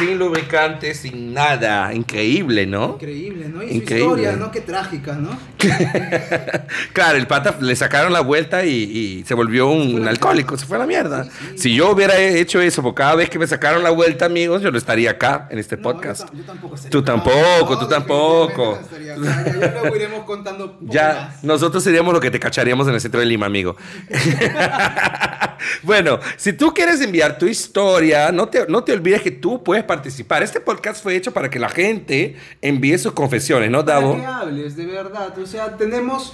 sin 0.06 0.20
lubricante, 0.20 0.94
sin 0.94 1.34
nada. 1.34 1.94
Increíble, 1.94 2.66
¿no? 2.66 2.94
Increíble, 2.96 3.50
¿no? 3.50 3.64
Y 3.64 3.68
su 3.70 3.74
Increíble. 3.76 4.06
historia, 4.06 4.32
¿no? 4.34 4.52
Qué 4.52 4.62
trágica, 4.62 5.14
¿no? 5.16 5.30
Claro, 6.94 7.18
el 7.18 7.28
pata 7.28 7.56
le 7.62 7.76
sacaron 7.76 8.12
la 8.14 8.22
vuelta 8.22 8.66
y, 8.66 8.72
y 8.72 9.24
se 9.26 9.34
volvió 9.34 9.68
un, 9.70 10.08
alcohólico, 10.08 10.58
se 10.58 10.66
fue 10.66 10.78
a 10.78 10.80
la 10.82 10.86
mierda. 10.88 11.24
Sí, 11.26 11.30
sí. 11.52 11.58
Si 11.58 11.76
yo 11.76 11.92
hubiera 11.92 12.18
hecho 12.18 12.62
eso, 12.62 12.82
por 12.82 12.94
cada 12.96 13.16
vez 13.16 13.30
que 13.30 13.40
me 13.40 13.48
sacaron 13.48 13.84
la 13.84 13.90
vuelta, 13.92 14.26
amigos, 14.26 14.62
yo 14.62 14.72
no 14.72 14.78
estaría 14.78 15.12
acá 15.12 15.48
en 15.50 15.60
este 15.60 15.78
No, 15.78 15.84
podcast. 15.84 16.28
Yo, 16.32 16.40
yo 16.40 16.44
tampoco 16.44 16.76
Tú 16.90 17.02
tampoco, 17.04 17.78
tú 17.80 17.88
definitivamente 17.88 17.96
tampoco. 17.96 18.66
no 18.66 18.72
acá. 18.74 18.88
Ya, 19.00 19.60
ya 19.60 19.80
luego 19.82 19.96
iremos 19.96 20.24
contando 20.26 20.66
un 20.66 20.72
poco 20.72 20.86
Ya, 20.94 21.30
más. 21.32 21.44
nosotros 21.44 21.84
seríamos 21.84 22.14
lo 22.14 22.20
que 22.20 22.32
te 22.32 22.40
cacharíamos 22.40 22.88
en 22.88 22.94
el 22.96 23.02
centro 23.02 23.20
de 23.20 23.26
Lima, 23.26 23.46
amigo. 23.46 23.76
bueno, 25.84 26.20
si 26.38 26.54
tú 26.54 26.74
quieres 26.74 27.02
enviar 27.02 27.38
tu 27.38 27.46
historia, 27.46 28.32
no 28.32 28.48
te, 28.48 28.66
no 28.68 28.84
te 28.84 28.94
olvides 28.94 29.22
que 29.22 29.32
tú 29.32 29.64
puedes 29.64 29.84
participar. 29.84 30.44
Este 30.44 30.60
podcast 30.60 31.02
fue 31.02 31.16
hecho 31.16 31.32
para 31.32 31.50
que 31.50 31.60
la 31.60 31.70
gente 31.70 32.36
envíe 32.62 32.98
sus 32.98 33.14
confesiones, 33.14 33.70
¿no, 33.70 33.86
Para 33.86 34.00
Davo? 34.00 34.16
que 34.16 34.26
hables, 34.26 34.76
de 34.76 34.86
verdad. 34.86 35.38
O 35.38 35.46
sea, 35.46 35.78
tenemos 35.78 36.34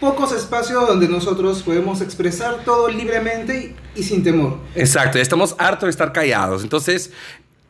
pocos 0.00 0.32
espacios 0.32 0.86
donde 0.86 1.08
nosotros 1.08 1.62
podemos 1.62 2.00
expresar 2.00 2.64
todo 2.64 2.88
libremente 2.88 3.76
y, 3.94 4.00
y 4.00 4.02
sin 4.02 4.22
temor. 4.22 4.58
Exacto, 4.74 5.18
estamos 5.18 5.54
hartos 5.58 5.86
de 5.86 5.90
estar 5.90 6.12
callados. 6.12 6.62
Entonces, 6.62 7.10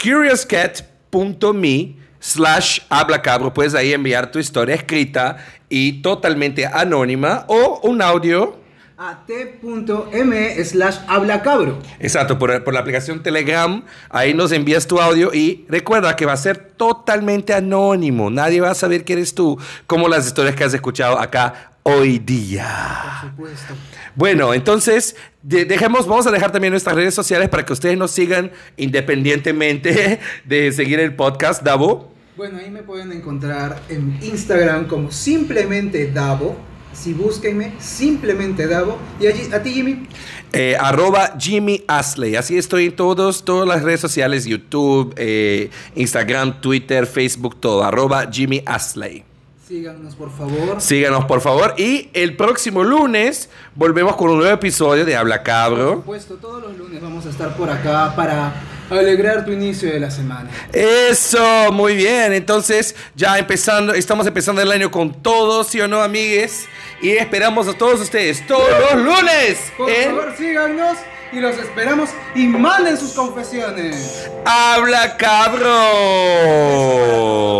curiouscat.me 0.03 1.97
slash 2.21 2.81
habla 2.89 3.21
cabro, 3.21 3.53
puedes 3.53 3.75
ahí 3.75 3.93
enviar 3.93 4.31
tu 4.31 4.39
historia 4.39 4.75
escrita 4.75 5.37
y 5.69 6.01
totalmente 6.01 6.67
anónima 6.67 7.45
o 7.49 7.81
un 7.83 8.01
audio. 8.01 8.64
A 8.97 9.25
t.m 9.27 10.65
slash 10.65 10.99
habla 11.09 11.43
cabro. 11.43 11.79
Exacto, 11.99 12.39
por, 12.39 12.63
por 12.63 12.73
la 12.75 12.81
aplicación 12.81 13.23
Telegram, 13.23 13.83
ahí 14.09 14.35
nos 14.35 14.53
envías 14.53 14.87
tu 14.87 15.01
audio 15.01 15.35
y 15.35 15.65
recuerda 15.69 16.15
que 16.15 16.27
va 16.27 16.33
a 16.33 16.37
ser 16.37 16.59
totalmente 16.77 17.53
anónimo. 17.55 18.31
Nadie 18.31 18.61
va 18.61 18.71
a 18.71 18.75
saber 18.75 19.05
que 19.05 19.15
eres 19.15 19.35
tú, 19.35 19.59
como 19.89 20.09
las 20.09 20.27
historias 20.27 20.55
que 20.55 20.63
has 20.65 20.75
escuchado 20.75 21.19
acá 21.19 21.73
hoy 21.83 22.19
día. 22.21 23.19
Por 23.21 23.31
supuesto. 23.31 23.75
Bueno, 24.15 24.55
entonces 24.55 25.17
de- 25.43 25.65
dejemos, 25.65 26.07
vamos 26.07 26.27
a 26.27 26.31
dejar 26.31 26.53
también 26.53 26.71
nuestras 26.73 26.95
redes 26.95 27.15
sociales 27.15 27.49
para 27.49 27.65
que 27.67 27.73
ustedes 27.73 27.99
nos 27.99 28.13
sigan 28.13 28.53
independientemente 28.77 30.21
de 30.45 30.73
seguir 30.73 31.01
el 31.01 31.15
podcast, 31.17 31.63
Davo. 31.63 32.13
Bueno, 32.37 32.59
ahí 32.59 32.71
me 32.71 32.83
pueden 32.83 33.13
encontrar 33.13 33.81
en 33.89 34.19
Instagram 34.23 34.87
como 34.87 35.11
simplemente 35.11 36.11
Davo. 36.13 36.57
Si 36.95 37.13
búsquenme, 37.13 37.73
simplemente 37.79 38.67
Davo. 38.67 38.99
Y 39.21 39.27
allí, 39.27 39.53
a 39.53 39.63
ti, 39.63 39.73
Jimmy. 39.75 40.07
Eh, 40.53 40.77
arroba 40.79 41.35
Jimmy 41.39 41.83
Asley. 41.89 42.37
Así 42.37 42.57
estoy 42.57 42.87
en 42.87 42.97
todos, 42.97 43.45
todas 43.45 43.67
las 43.67 43.83
redes 43.83 44.01
sociales, 44.01 44.45
YouTube, 44.45 45.13
eh, 45.17 45.71
Instagram, 45.97 46.61
Twitter, 46.61 47.07
Facebook, 47.07 47.61
todo. 47.61 47.83
Arroba 47.83 48.29
Jimmy 48.31 48.63
Asley. 48.65 49.25
Síganos, 49.67 50.15
por 50.15 50.31
favor. 50.31 50.81
Síganos, 50.81 51.25
por 51.25 51.41
favor. 51.41 51.75
Y 51.79 52.11
el 52.13 52.37
próximo 52.37 52.85
lunes 52.85 53.49
volvemos 53.75 54.15
con 54.15 54.31
un 54.31 54.39
nuevo 54.39 54.53
episodio 54.53 55.05
de 55.05 55.17
Habla 55.17 55.39
Por 55.39 55.45
Cabro. 55.45 55.95
supuesto, 55.95 56.35
todos 56.35 56.63
los 56.63 56.77
lunes 56.77 57.01
vamos 57.01 57.25
a 57.27 57.31
estar 57.31 57.57
por 57.57 57.71
acá 57.71 58.13
para 58.15 58.53
alegrar 58.91 59.45
tu 59.45 59.53
inicio 59.53 59.91
de 59.91 60.01
la 60.01 60.11
semana. 60.11 60.51
Eso, 60.73 61.73
muy 61.73 61.97
bien. 61.97 62.33
Entonces, 62.33 62.95
ya 63.15 63.39
empezando, 63.39 63.95
estamos 63.95 64.27
empezando 64.27 64.61
el 64.63 64.71
año 64.71 64.91
con 64.91 65.13
todo, 65.23 65.65
¿sí 65.65 65.81
o 65.81 65.89
no, 65.89 66.03
amigues? 66.03 66.67
Y 67.01 67.11
esperamos 67.11 67.69
a 67.69 67.73
todos 67.75 68.01
ustedes 68.01 68.47
todos 68.47 68.71
los 68.93 69.03
lunes 69.03 69.59
Por 69.77 69.91
favor, 69.91 70.35
síganos 70.39 70.97
y 71.33 71.41
los 71.41 71.59
esperamos 71.59 72.11
y 72.35 72.47
manden 72.47 72.97
sus 72.97 73.13
confesiones. 73.13 74.31
Habla 74.45 75.17
Cabro. 75.17 75.69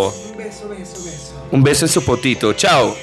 Un 0.09 0.37
beso, 0.37 0.69
beso, 0.69 1.05
beso. 1.05 1.49
Un 1.51 1.63
beso 1.63 1.85
en 1.85 1.91
su 1.91 2.05
potito. 2.05 2.53
Chao. 2.53 2.97